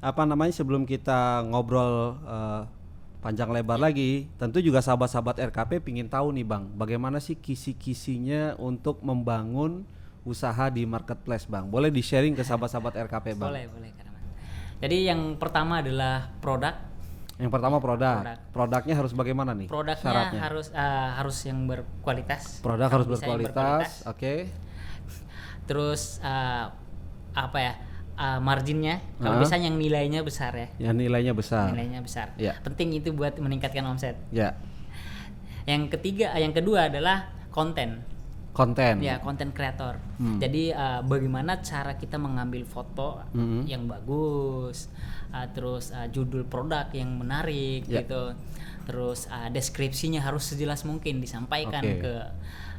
apa 0.03 0.23
namanya 0.27 0.51
sebelum 0.51 0.83
kita 0.83 1.47
ngobrol 1.47 2.19
eh, 2.27 2.63
panjang 3.23 3.55
lebar 3.55 3.79
lagi, 3.79 4.27
tentu 4.35 4.59
juga 4.59 4.83
sahabat-sahabat 4.83 5.39
RKP 5.55 5.79
pingin 5.79 6.11
tahu 6.11 6.35
nih 6.35 6.43
Bang, 6.43 6.75
bagaimana 6.75 7.23
sih 7.23 7.39
kisi-kisinya 7.39 8.59
untuk 8.59 8.99
membangun 8.99 9.87
usaha 10.23 10.71
di 10.71 10.87
marketplace 10.87 11.47
bang? 11.47 11.67
Boleh 11.67 11.91
di 11.91 12.01
sharing 12.01 12.33
ke 12.33 12.43
sahabat-sahabat 12.43 12.95
RKP 13.11 13.27
bang? 13.35 13.51
Boleh, 13.51 13.65
boleh. 13.69 13.91
Jadi 14.83 15.07
yang 15.07 15.39
pertama 15.39 15.79
adalah 15.79 16.27
produk. 16.43 16.75
Yang 17.39 17.51
pertama 17.51 17.79
produk. 17.79 18.19
Produk. 18.23 18.39
Produknya 18.51 18.95
harus 18.99 19.13
bagaimana 19.15 19.51
nih? 19.55 19.67
Produknya 19.71 19.99
Syaratnya. 20.03 20.41
harus 20.43 20.67
eh, 20.71 21.09
harus 21.19 21.37
yang 21.47 21.59
berkualitas. 21.67 22.59
Produk 22.63 22.91
harus 22.91 23.07
yang 23.07 23.15
berkualitas. 23.15 24.03
Oke. 24.07 24.51
Terus 25.67 26.19
eh, 26.23 26.65
apa 27.33 27.59
ya? 27.59 27.75
eh, 28.13 28.39
marginnya 28.45 29.01
kalau 29.19 29.39
Ah. 29.39 29.43
bisa 29.43 29.57
yang 29.57 29.79
nilainya 29.79 30.21
besar 30.23 30.53
ya. 30.53 30.69
Yang 30.79 30.95
nilainya 31.09 31.33
besar. 31.33 31.67
Nilainya 31.73 32.01
besar. 32.05 32.27
Ya. 32.37 32.59
Penting 32.61 32.93
itu 32.93 33.11
buat 33.11 33.39
meningkatkan 33.39 33.83
omset. 33.89 34.19
Ya. 34.31 34.59
Yang 35.65 35.95
ketiga, 35.99 36.35
yang 36.37 36.51
kedua 36.53 36.91
adalah 36.91 37.31
konten. 37.55 38.03
Konten. 38.53 39.01
Ya, 39.01 39.17
konten 39.17 39.49
kreator. 39.49 39.97
Hmm. 40.21 40.37
Jadi 40.37 40.71
uh, 40.71 41.01
bagaimana 41.01 41.59
cara 41.59 41.97
kita 41.97 42.21
mengambil 42.21 42.63
foto 42.63 43.25
Mhm. 43.33 43.65
yang 43.65 43.89
bagus, 43.89 44.93
uh, 45.31 45.49
terus 45.49 45.89
uh, 45.91 46.05
judul 46.07 46.45
produk 46.45 46.85
yang 46.93 47.17
menarik 47.17 47.89
Ya. 47.89 48.05
gitu. 48.05 48.37
Terus 48.85 49.25
uh, 49.27 49.49
deskripsinya 49.49 50.21
harus 50.21 50.45
sejelas 50.45 50.85
mungkin 50.85 51.17
disampaikan 51.19 51.81
Oke. 51.81 52.05
ke 52.05 52.15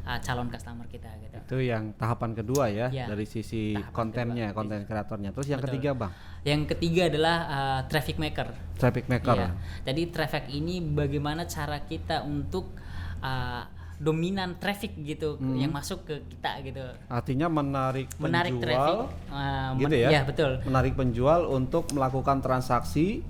uh, 0.04 0.20
calon 0.22 0.54
customer 0.54 0.86
kita 0.86 1.10
gitu. 1.18 1.38
Itu 1.42 1.58
yang 1.58 1.98
tahapan 1.98 2.36
kedua 2.36 2.70
ya, 2.70 2.94
Ya. 2.94 3.10
dari 3.10 3.26
sisi 3.26 3.74
kontennya, 3.92 4.54
kedua. 4.54 4.58
konten 4.62 4.86
kreatornya. 4.86 5.34
Terus 5.34 5.48
yang 5.50 5.58
Betul. 5.58 5.74
ketiga 5.74 5.92
bang, 5.98 6.12
Yang 6.44 6.62
ketiga 6.76 7.02
adalah 7.10 7.38
uh, 7.48 7.82
traffic 7.88 8.22
maker. 8.22 8.52
traffic 8.78 9.10
maker. 9.10 9.38
Iya. 9.42 9.50
Jadi 9.88 10.02
traffic 10.12 10.46
ini 10.52 10.86
bagaimana 10.86 11.48
cara 11.48 11.82
kita 11.82 12.22
untuk 12.22 12.76
uh, 13.24 13.64
dominan 13.96 14.56
traffic 14.56 14.96
gitu 14.98 15.36
Hmm. 15.36 15.56
yang 15.56 15.70
masuk 15.70 16.04
ke 16.04 16.16
kita 16.28 16.52
gitu. 16.62 16.84
Artinya 17.08 17.48
menarik 17.48 18.08
Menarik 18.16 18.54
traffic. 18.56 18.74
penjual, 18.74 18.98
uh, 19.30 19.70
gitu 19.76 19.88
men- 19.90 20.04
ya? 20.04 20.10
Iya, 20.10 20.22
betul. 20.24 20.52
Menarik 20.64 20.94
penjual 20.94 21.42
untuk 21.48 21.90
melakukan 21.90 22.38
transaksi 22.40 23.22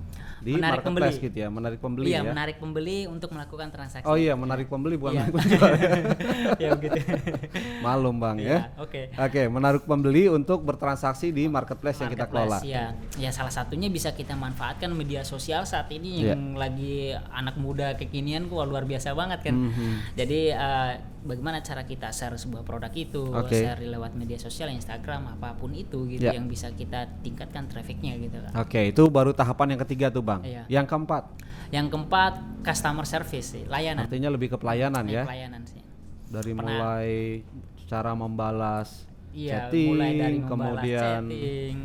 di 0.44 0.52
Menarik 0.52 0.84
marketplace 0.84 1.16
pembeli. 1.16 1.26
gitu 1.26 1.36
ya, 1.40 1.48
menarik 1.48 1.78
pembeli 1.80 2.06
Iya, 2.06 2.18
ya. 2.18 2.28
menarik 2.28 2.56
pembeli 2.58 2.98
untuk 3.06 3.32
melakukan 3.32 3.68
transaksi. 3.68 4.04
Oh 4.04 4.14
iya, 4.14 4.36
menarik 4.36 4.68
pembeli 4.68 4.94
bukan 4.94 5.10
Iya. 5.10 5.22
menarik 5.22 5.34
penjual. 5.34 5.70
ya. 5.72 5.88
ya 6.62 6.68
begitu. 6.74 6.96
Malum 7.80 8.16
bang 8.18 8.36
ya. 8.38 8.44
Iya, 8.44 8.58
oke. 8.76 9.02
Oke, 9.16 9.42
menarik 9.48 9.82
pembeli 9.82 10.28
untuk 10.28 10.60
bertransaksi 10.62 11.30
di 11.30 11.48
marketplace, 11.48 11.98
yang 11.98 12.12
kita 12.12 12.26
kelola. 12.26 12.58
Marketplace, 12.58 12.68
Ya, 12.68 12.84
ya 13.18 13.30
salah 13.30 13.50
satunya 13.50 13.88
bisa 13.88 14.12
kita 14.12 14.34
manfaatkan 14.34 14.92
media 14.92 15.24
sosial 15.24 15.64
saat 15.64 15.88
ini 15.88 16.20
Iya. 16.20 16.34
yang 16.34 16.54
lagi 16.54 16.94
anak 17.30 17.56
muda 17.56 17.94
kekinian 17.94 18.46
kok 18.46 18.60
luar 18.62 18.84
biasa 18.84 19.12
banget 19.12 19.40
kan. 19.42 19.54
Mhm. 19.54 20.14
Jadi 20.14 20.40
eh, 20.50 20.92
bagaimana 21.24 21.58
cara 21.58 21.82
kita 21.82 22.08
share 22.08 22.36
sebuah 22.36 22.62
produk 22.62 22.92
itu, 22.92 23.24
Oke. 23.26 23.56
share 23.56 23.80
lewat 23.80 24.12
media 24.12 24.36
sosial, 24.36 24.68
Instagram 24.68 25.32
apa 25.32 25.56
pun 25.56 25.72
itu 25.72 26.04
gitu 26.06 26.22
Ya. 26.22 26.36
yang 26.36 26.46
bisa 26.46 26.68
kita 26.70 27.08
tingkatkan 27.20 27.64
trafficnya 27.64 28.14
gitu 28.14 28.38
kan. 28.38 28.52
Oke, 28.54 28.92
itu 28.92 29.02
baru 29.08 29.32
tahapan 29.32 29.74
yang 29.74 29.80
ketiga 29.82 30.06
tuh 30.08 30.20
bang. 30.20 30.44
Iya. 30.44 30.62
Yang 30.70 30.86
keempat, 30.86 31.24
Yang 31.72 31.86
keempat 31.90 32.32
customer 32.62 33.02
service, 33.02 33.48
sih, 33.50 33.64
layanan. 33.64 34.04
artinya 34.04 34.28
lebih 34.28 34.52
ke 34.52 34.56
pelayanan 34.56 35.02
ya. 35.08 35.24
Pelayanan 35.24 35.64
sih. 35.64 35.80
Dari 36.28 36.52
Pernah- 36.52 36.62
mulai 36.68 37.10
cara 37.84 38.12
membalas 38.12 39.08
Iya, 39.34 39.66
chatting, 39.66 39.88
mulai 39.90 40.10
dari 40.14 40.38
kemudian 40.46 41.02
chatting, 41.26 41.76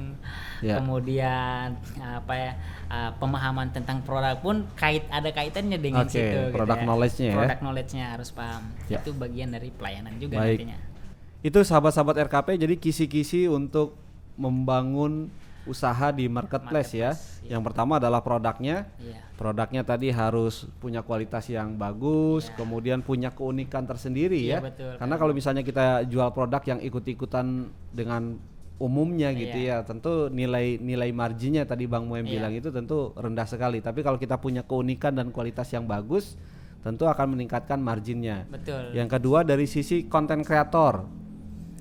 Ya. 0.59 0.75
kemudian 0.77 1.67
apa 1.97 2.33
ya 2.35 2.51
uh, 2.91 3.11
pemahaman 3.17 3.71
tentang 3.71 4.03
produk 4.03 4.35
pun 4.37 4.67
kait 4.75 5.07
ada 5.09 5.31
kaitannya 5.31 5.79
dengan 5.79 6.03
Oke, 6.05 6.13
situ. 6.13 6.29
gitu 6.29 6.53
product 6.53 6.81
ya. 6.83 6.85
knowledge-nya 6.85 7.27
ya. 7.27 7.37
Product 7.41 7.61
knowledge-nya 7.63 8.05
harus 8.13 8.29
paham. 8.29 8.63
Ya. 8.91 8.99
Itu 9.01 9.15
bagian 9.15 9.49
dari 9.49 9.73
pelayanan 9.73 10.13
juga 10.21 10.37
Baik. 10.37 10.61
nantinya. 10.61 10.77
itu 11.39 11.59
sahabat-sahabat 11.63 12.27
RKP 12.27 12.47
jadi 12.59 12.75
kisi-kisi 12.75 13.47
untuk 13.47 13.95
membangun 14.35 15.31
usaha 15.69 16.09
di 16.09 16.25
marketplace, 16.25 16.97
ya. 16.97 17.13
Marketplace, 17.13 17.45
iya. 17.45 17.51
Yang 17.53 17.63
pertama 17.69 18.01
adalah 18.01 18.25
produknya. 18.25 18.89
Iya. 18.97 19.21
Produknya 19.37 19.81
tadi 19.85 20.09
harus 20.09 20.65
punya 20.81 21.05
kualitas 21.05 21.45
yang 21.47 21.77
bagus, 21.77 22.49
kemudian 22.57 22.99
punya 22.99 23.29
keunikan 23.29 23.85
tersendiri 23.85 24.41
Iya, 24.41 24.57
ya. 24.57 24.65
betul. 24.65 24.91
Karena 24.97 25.15
kalau 25.15 25.33
misalnya 25.37 25.61
kita 25.61 26.03
jual 26.09 26.33
produk 26.33 26.59
yang 26.65 26.79
ikut-ikutan 26.81 27.69
dengan 27.93 28.41
umumnya 28.79 29.29
gitu 29.35 29.59
ya, 29.59 29.83
tentu 29.85 30.31
nilai 30.31 30.79
nilai 30.79 31.11
marginnya 31.11 31.67
tadi 31.67 31.85
Bang 31.85 32.07
Muem 32.09 32.25
Iya. 32.25 32.33
bilang 32.39 32.53
itu 32.57 32.73
tentu 32.73 33.13
rendah 33.13 33.45
sekali. 33.45 33.79
Tapi 33.79 34.01
kalau 34.01 34.17
kita 34.17 34.39
punya 34.41 34.65
keunikan 34.65 35.13
dan 35.13 35.29
kualitas 35.29 35.67
yang 35.71 35.83
bagus, 35.85 36.33
tentu 36.79 37.05
akan 37.05 37.35
meningkatkan 37.37 37.77
marginnya. 37.77 38.47
Betul. 38.47 38.95
Yang 38.95 39.19
kedua 39.19 39.43
dari 39.43 39.67
sisi 39.67 40.07
konten 40.07 40.47
kreator, 40.47 41.03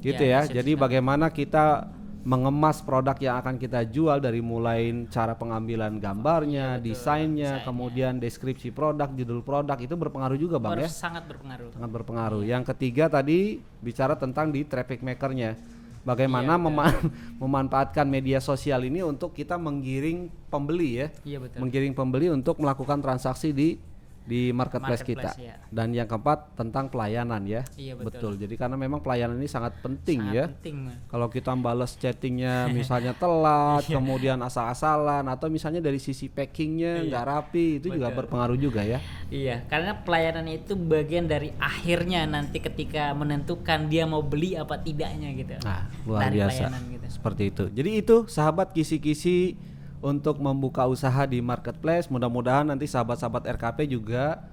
gitu 0.03 0.23
Ya, 0.23 0.43
ya. 0.43 0.51
situ 0.51 0.59
Jadi 0.59 0.73
bagaimana 0.75 1.31
kita 1.31 1.87
mengemas 2.29 2.85
produk 2.85 3.17
yang 3.17 3.41
akan 3.41 3.57
kita 3.57 3.89
jual 3.89 4.21
dari 4.21 4.45
mulai 4.45 4.93
cara 5.09 5.33
pengambilan 5.33 5.97
gambarnya, 5.97 6.77
desainnya, 6.77 7.57
desainnya. 7.57 7.65
kemudian 7.65 8.21
deskripsi 8.21 8.69
produk, 8.69 9.09
judul 9.17 9.41
produk 9.41 9.81
itu 9.81 9.97
berpengaruh 9.97 10.37
juga 10.37 10.61
bang 10.61 10.85
ya, 10.85 10.93
sangat 10.93 11.25
berpengaruh. 11.25 11.73
sangat 11.73 11.89
berpengaruh. 11.89 12.43
Yang 12.45 12.69
ketiga 12.77 13.09
tadi 13.09 13.65
bicara 13.81 14.13
tentang 14.13 14.53
di 14.53 14.61
traffic 14.69 15.01
makernya, 15.01 15.57
bagaimana 16.05 16.61
Iya, 16.61 16.65
mema- 16.69 17.01
memanfaatkan 17.43 18.05
media 18.05 18.45
sosial 18.45 18.85
ini 18.85 19.01
untuk 19.01 19.33
kita 19.33 19.57
menggiring 19.57 20.29
pembeli 20.53 21.01
ya, 21.01 21.09
Iya 21.25 21.41
betul. 21.41 21.65
menggiring 21.65 21.97
pembeli 21.97 22.29
untuk 22.29 22.61
melakukan 22.61 23.01
transaksi 23.01 23.57
di 23.57 23.81
di 24.29 24.53
marketplace, 24.53 25.01
Marketplace, 25.01 25.41
kita. 25.41 25.41
ya. 25.41 25.57
Dan 25.73 25.97
yang 25.97 26.05
keempat 26.05 26.53
tentang 26.53 26.93
pelayanan 26.93 27.41
ya. 27.43 27.65
Iya, 27.75 27.97
betul. 27.97 28.37
Jadi 28.37 28.55
karena 28.55 28.77
memang 28.77 29.01
pelayanan 29.01 29.41
ini 29.41 29.49
sangat 29.49 29.81
penting 29.81 30.21
Sangat 30.21 30.37
ya. 30.37 30.45
penting. 30.53 30.77
Kalau 31.09 31.27
kita 31.27 31.57
balas 31.57 31.97
chattingnya 31.97 32.69
misalnya 32.77 33.17
telat, 33.17 33.89
Iya. 33.89 33.97
kemudian 33.97 34.37
asal-asalan, 34.39 35.25
atau 35.25 35.49
misalnya 35.49 35.81
dari 35.81 35.97
sisi 35.97 36.29
packingnya 36.29 37.09
nggak 37.09 37.25
rapi, 37.25 37.81
itu 37.81 37.89
juga 37.89 38.13
Betul. 38.13 38.19
berpengaruh 38.21 38.59
juga 38.61 38.85
ya. 38.85 39.01
Iya, 39.29 39.65
karena 39.65 39.97
pelayanan 39.97 40.45
itu 40.47 40.77
bagian 40.77 41.25
dari 41.25 41.57
akhirnya 41.57 42.29
nanti 42.29 42.61
ketika 42.61 43.17
menentukan 43.17 43.89
dia 43.89 44.05
mau 44.05 44.21
beli 44.21 44.53
apa 44.53 44.77
tidaknya 44.77 45.33
gitu. 45.33 45.57
Nah, 45.65 45.89
luar 46.05 46.29
Dari 46.29 46.37
biasa. 46.37 46.53
pelayanan 46.69 46.83
gitu. 46.93 47.07
Seperti 47.09 47.43
itu. 47.49 47.65
Jadi 47.73 47.91
itu 47.97 48.17
sahabat 48.29 48.77
kisi-kisi 48.77 49.57
untuk 49.99 50.39
membuka 50.39 50.87
usaha 50.87 51.27
di 51.27 51.43
marketplace. 51.43 52.07
Mudah-mudahan 52.11 52.71
nanti 52.71 52.87
sahabat-sahabat 52.87 53.47
RKP 53.59 53.91
juga 53.91 54.47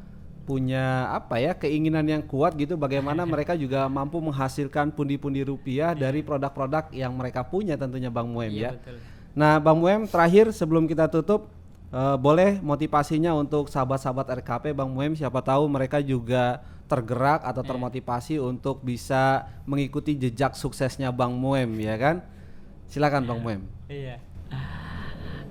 punya 0.45 1.09
apa 1.09 1.41
ya 1.41 1.57
keinginan 1.57 2.05
yang 2.05 2.21
kuat 2.21 2.53
gitu 2.53 2.77
bagaimana 2.77 3.25
mereka 3.33 3.57
juga 3.57 3.89
mampu 3.89 4.21
menghasilkan 4.21 4.93
pundi-pundi 4.93 5.41
rupiah 5.41 5.97
dari 5.97 6.21
produk-produk 6.21 6.93
yang 6.93 7.17
mereka 7.17 7.41
punya 7.41 7.73
tentunya 7.73 8.13
Bang 8.13 8.29
Muem 8.29 8.53
ya. 8.53 8.71
Iya, 8.71 8.71
betul. 8.77 8.97
Nah, 9.35 9.53
Bang 9.59 9.81
Muem 9.81 10.05
terakhir 10.07 10.53
sebelum 10.53 10.85
kita 10.85 11.09
tutup 11.09 11.49
eh, 11.89 12.17
boleh 12.21 12.61
motivasinya 12.61 13.33
untuk 13.35 13.67
sahabat-sahabat 13.67 14.45
RKP 14.45 14.77
Bang 14.77 14.93
Muem 14.93 15.17
siapa 15.17 15.41
tahu 15.41 15.65
mereka 15.65 15.99
juga 15.99 16.61
tergerak 16.85 17.41
atau 17.41 17.65
termotivasi 17.65 18.37
untuk 18.37 18.85
bisa 18.85 19.49
mengikuti 19.65 20.13
jejak 20.13 20.53
suksesnya 20.53 21.09
Bang 21.09 21.33
Muem 21.33 21.73
ya 21.81 21.97
kan? 21.97 22.21
Silakan 22.85 23.25
Bang 23.25 23.41
Muem. 23.41 23.61
Iya. 23.89 24.21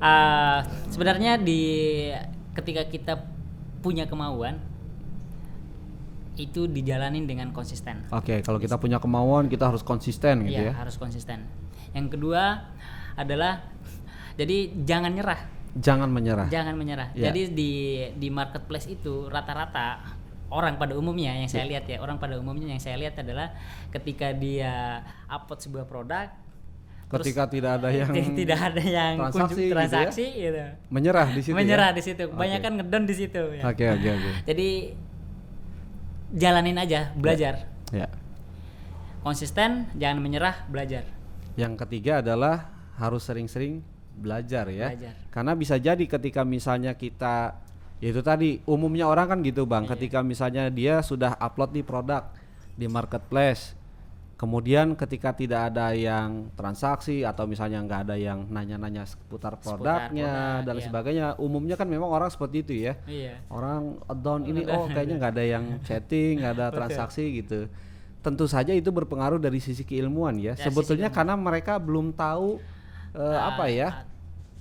Ah, 0.04 0.60
sebenarnya 0.92 1.40
di 1.40 1.62
ketika 2.52 2.84
kita 2.84 3.14
punya 3.80 4.04
kemauan 4.04 4.60
itu 6.34 6.66
dijalanin 6.66 7.24
dengan 7.24 7.54
konsisten. 7.54 8.04
Oke, 8.10 8.42
kalau 8.42 8.58
kita 8.58 8.76
punya 8.76 8.98
kemauan 8.98 9.46
kita 9.46 9.70
harus 9.70 9.80
konsisten 9.80 10.44
gitu 10.44 10.60
Iya, 10.60 10.70
ya. 10.70 10.72
harus 10.76 10.98
konsisten. 10.98 11.46
Yang 11.94 12.18
kedua 12.18 12.68
adalah 13.14 13.70
jadi 14.34 14.74
jangan 14.82 15.14
nyerah, 15.14 15.40
Jangan 15.78 16.10
menyerah. 16.10 16.50
jangan 16.50 16.74
menyerah. 16.74 17.14
Iya. 17.14 17.30
Jadi 17.30 17.40
di 17.54 17.70
di 18.12 18.28
marketplace 18.28 18.90
itu 18.90 19.30
rata-rata 19.30 20.02
orang 20.50 20.74
pada 20.74 20.98
umumnya 20.98 21.32
yang 21.32 21.46
Iya. 21.46 21.54
saya 21.54 21.64
lihat 21.70 21.84
ya, 21.86 22.02
orang 22.02 22.18
pada 22.18 22.34
umumnya 22.36 22.66
yang 22.66 22.82
saya 22.82 22.98
lihat 22.98 23.14
adalah 23.16 23.54
ketika 23.88 24.34
dia 24.34 25.00
upload 25.30 25.62
sebuah 25.62 25.86
produk 25.86 26.28
terus 27.14 27.24
Ketika 27.30 27.42
tidak 27.46 27.70
ada 27.78 27.88
yang 27.94 28.10
tidak 28.42 28.58
ada 28.58 28.82
yang 28.82 29.14
transaksi 29.16 29.38
kunjung 29.38 29.54
gitu 29.54 29.62
ya? 29.62 29.74
transaksi 29.78 30.24
gitu. 30.34 30.62
menyerah 30.90 31.26
di 31.30 31.40
situ. 31.40 31.54
ya? 31.54 31.58
Menyerah 31.62 31.90
di 31.94 32.02
situ. 32.02 32.22
Kebanyakan 32.34 32.72
ngedon 32.82 33.02
di 33.06 33.14
situ 33.14 33.42
ya. 33.54 33.62
Oke, 33.70 33.84
oke, 33.86 34.08
oke. 34.10 34.30
Jadi 34.50 34.68
jalanin 36.34 36.76
aja, 36.76 37.14
belajar. 37.14 37.70
Ya. 37.94 38.10
Konsisten, 39.22 39.88
jangan 39.96 40.18
menyerah, 40.20 40.66
belajar. 40.68 41.06
Yang 41.54 41.86
ketiga 41.86 42.20
adalah 42.20 42.74
harus 42.98 43.24
sering-sering 43.24 43.80
belajar 44.14 44.68
ya. 44.68 44.90
Belajar. 44.92 45.14
Karena 45.30 45.52
bisa 45.54 45.74
jadi 45.78 46.04
ketika 46.04 46.42
misalnya 46.44 46.94
kita 46.94 47.58
ya 48.02 48.08
itu 48.10 48.20
tadi 48.20 48.60
umumnya 48.68 49.08
orang 49.08 49.26
kan 49.32 49.38
gitu 49.40 49.64
Bang, 49.64 49.86
Iya. 49.88 49.96
ketika 49.96 50.20
misalnya 50.20 50.68
dia 50.68 51.00
sudah 51.00 51.34
upload 51.40 51.72
di 51.72 51.82
produk 51.82 52.26
di 52.74 52.86
marketplace. 52.90 53.74
Kemudian 54.44 54.92
ketika 54.92 55.32
tidak 55.32 55.72
ada 55.72 55.96
yang 55.96 56.52
transaksi 56.52 57.24
atau 57.24 57.48
misalnya 57.48 57.80
nggak 57.80 58.00
ada 58.04 58.16
yang 58.20 58.44
nanya-nanya 58.52 59.08
seputar 59.08 59.56
Seputar 59.56 60.12
produknya 60.12 60.60
produk, 60.60 60.66
dan 60.68 60.76
iya. 60.76 60.84
sebagainya, 60.84 61.26
umumnya 61.40 61.80
kan 61.80 61.88
memang 61.88 62.12
orang 62.12 62.28
seperti 62.28 62.60
itu 62.60 62.72
ya. 62.76 63.00
Iya. 63.08 63.40
Orang 63.48 64.04
down 64.20 64.44
ini 64.44 64.68
oh 64.68 64.84
kayaknya 64.92 65.16
nggak 65.16 65.32
ada 65.32 65.44
yang 65.48 65.64
chatting, 65.88 66.44
nggak 66.44 66.52
ada 66.60 66.66
Betul. 66.68 66.76
transaksi 66.76 67.24
gitu. 67.40 67.60
tentu 68.24 68.48
saja 68.48 68.72
itu 68.72 68.88
berpengaruh 68.88 69.36
dari 69.36 69.60
sisi 69.64 69.84
keilmuan 69.84 70.36
ya. 70.40 70.56
Ya, 70.56 70.68
Sebetulnya 70.68 71.08
karena 71.12 71.36
mereka 71.36 71.76
belum 71.76 72.12
tahu 72.12 72.56
eh, 73.12 73.40
apa 73.40 73.68
ya 73.68 73.88
ah, 73.88 74.14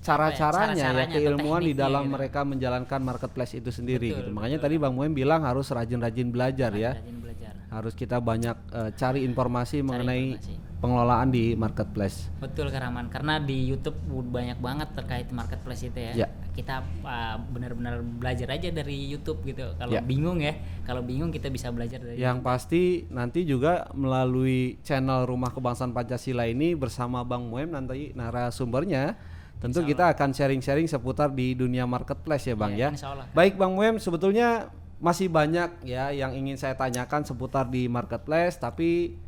cara-caranya 0.03 0.75
ya 0.75 0.91
cara-caranya 0.91 1.07
atau 1.07 1.15
keilmuan 1.15 1.61
di 1.63 1.73
dalam 1.73 2.03
gitu. 2.07 2.13
mereka 2.19 2.39
menjalankan 2.43 2.99
marketplace 2.99 3.55
itu 3.55 3.71
sendiri 3.71 4.11
Betul, 4.11 4.19
gitu. 4.19 4.29
Makanya 4.35 4.57
tadi 4.59 4.75
Bang 4.75 4.93
Muem 4.99 5.15
bilang 5.15 5.47
harus 5.47 5.71
rajin-rajin 5.71 6.27
belajar 6.27 6.71
ya. 6.75 6.99
rajin 6.99 7.15
belajar. 7.23 7.32
Harus 7.73 7.91
kita 7.91 8.21
banyak 8.21 8.53
eh, 8.69 8.93
cari 8.93 9.25
informasi 9.25 9.81
mengenai 9.81 10.37
informasi. 10.37 10.53
pengelolaan 10.77 11.27
di 11.27 11.55
marketplace. 11.55 12.29
Betul 12.37 12.69
Karaman, 12.69 13.09
karena 13.09 13.39
di 13.39 13.65
YouTube 13.65 13.97
banyak 14.29 14.59
banget 14.59 14.93
terkait 14.93 15.25
marketplace 15.29 15.81
itu 15.83 15.97
ya. 15.97 16.13
Ya. 16.13 16.27
Kita 16.53 16.85
uh, 17.01 17.41
benar-benar 17.49 17.97
belajar 18.03 18.45
aja 18.51 18.69
dari 18.69 19.09
YouTube 19.09 19.41
gitu. 19.41 19.73
Kalau 19.73 19.89
Ya. 19.89 20.05
bingung 20.05 20.37
ya, 20.37 20.53
kalau 20.83 21.01
bingung 21.01 21.33
kita 21.33 21.49
bisa 21.49 21.73
belajar 21.73 21.97
dari 21.97 22.21
Yang 22.21 22.37
pasti 22.39 22.81
nanti 23.09 23.41
juga 23.41 23.89
melalui 23.91 24.77
channel 24.81 25.25
Rumah 25.25 25.49
Kebangsaan 25.49 25.89
Pancasila 25.91 26.45
ini 26.45 26.77
bersama 26.77 27.25
Bang 27.25 27.49
Muem 27.49 27.73
nanti 27.73 28.13
narasumbernya 28.13 29.17
tentu 29.57 29.79
kita 29.81 30.11
akan 30.11 30.29
sharing-sharing 30.29 30.85
seputar 30.85 31.31
di 31.31 31.55
dunia 31.55 31.87
marketplace 31.87 32.45
ya 32.45 32.53
Bang 32.53 32.75
Ya, 32.75 32.91
ya. 32.91 33.07
Allah. 33.07 33.25
Baik 33.31 33.55
Bang 33.55 33.73
Muem 33.73 33.95
sebetulnya 33.97 34.67
masih 35.03 35.27
banyak 35.27 35.83
ya 35.83 36.15
yang 36.15 36.31
ingin 36.31 36.55
saya 36.55 36.79
tanyakan 36.79 37.27
seputar 37.27 37.67
di 37.67 37.91
marketplace 37.91 38.55
tapi 38.55 39.19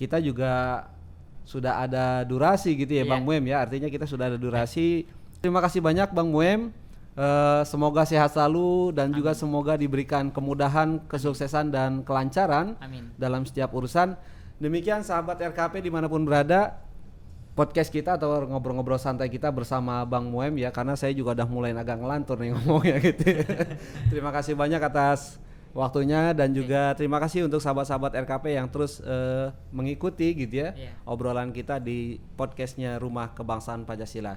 kita 0.00 0.16
juga 0.16 0.88
sudah 1.44 1.84
ada 1.84 2.24
durasi 2.24 2.72
gitu 2.72 2.96
ya 2.96 3.04
Iya. 3.04 3.10
Bang 3.12 3.22
Muem 3.28 3.44
ya 3.44 3.60
artinya 3.60 3.92
kita 3.92 4.08
sudah 4.08 4.32
ada 4.32 4.38
durasi. 4.40 5.04
Terima 5.44 5.60
kasih 5.60 5.84
banyak 5.84 6.08
Bang 6.16 6.32
Muem. 6.32 6.72
Eh, 7.12 7.62
semoga 7.68 8.08
sehat 8.08 8.32
selalu 8.32 8.96
dan 8.96 9.12
juga 9.12 9.36
semoga 9.36 9.76
diberikan 9.76 10.32
kemudahan, 10.32 10.96
kesuksesan 11.12 11.68
dan 11.68 12.00
kelancaran 12.08 12.72
Amin. 12.80 13.12
dalam 13.20 13.44
setiap 13.44 13.68
urusan. 13.76 14.16
Demikian 14.56 15.04
sahabat 15.04 15.36
RKP 15.36 15.84
di 15.84 15.90
mana 15.92 16.08
pun 16.08 16.24
berada, 16.24 16.72
podcast 17.52 17.88
kita 17.88 18.16
atau 18.16 18.48
ngobrol-ngobrol 18.48 18.96
santai 18.96 19.28
kita 19.28 19.52
bersama 19.52 20.02
Bang 20.02 20.32
Muem 20.32 20.56
ya, 20.56 20.72
karena 20.72 20.96
saya 20.96 21.12
juga 21.12 21.36
udah 21.36 21.44
mulai 21.44 21.70
agak 21.72 22.00
ngelantur 22.00 22.40
nih 22.40 22.52
ngomongnya 22.56 22.96
gitu. 22.98 23.24
terima 24.08 24.32
kasih 24.32 24.56
banyak 24.56 24.80
atas 24.80 25.36
waktunya 25.72 26.32
dan 26.32 26.52
juga 26.52 26.92
terima 26.92 27.16
kasih 27.16 27.48
untuk 27.48 27.60
sahabat-sahabat 27.60 28.12
RKP 28.24 28.56
yang 28.56 28.68
terus 28.68 29.00
eh, 29.00 29.52
mengikuti 29.68 30.32
gitu 30.36 30.64
ya 30.64 30.72
Iya. 30.72 30.92
obrolan 31.04 31.48
kita 31.48 31.76
di 31.76 32.20
podcastnya 32.36 33.00
Rumah 33.00 33.32
Kebangsaan 33.32 33.84
Pancasila. 33.84 34.36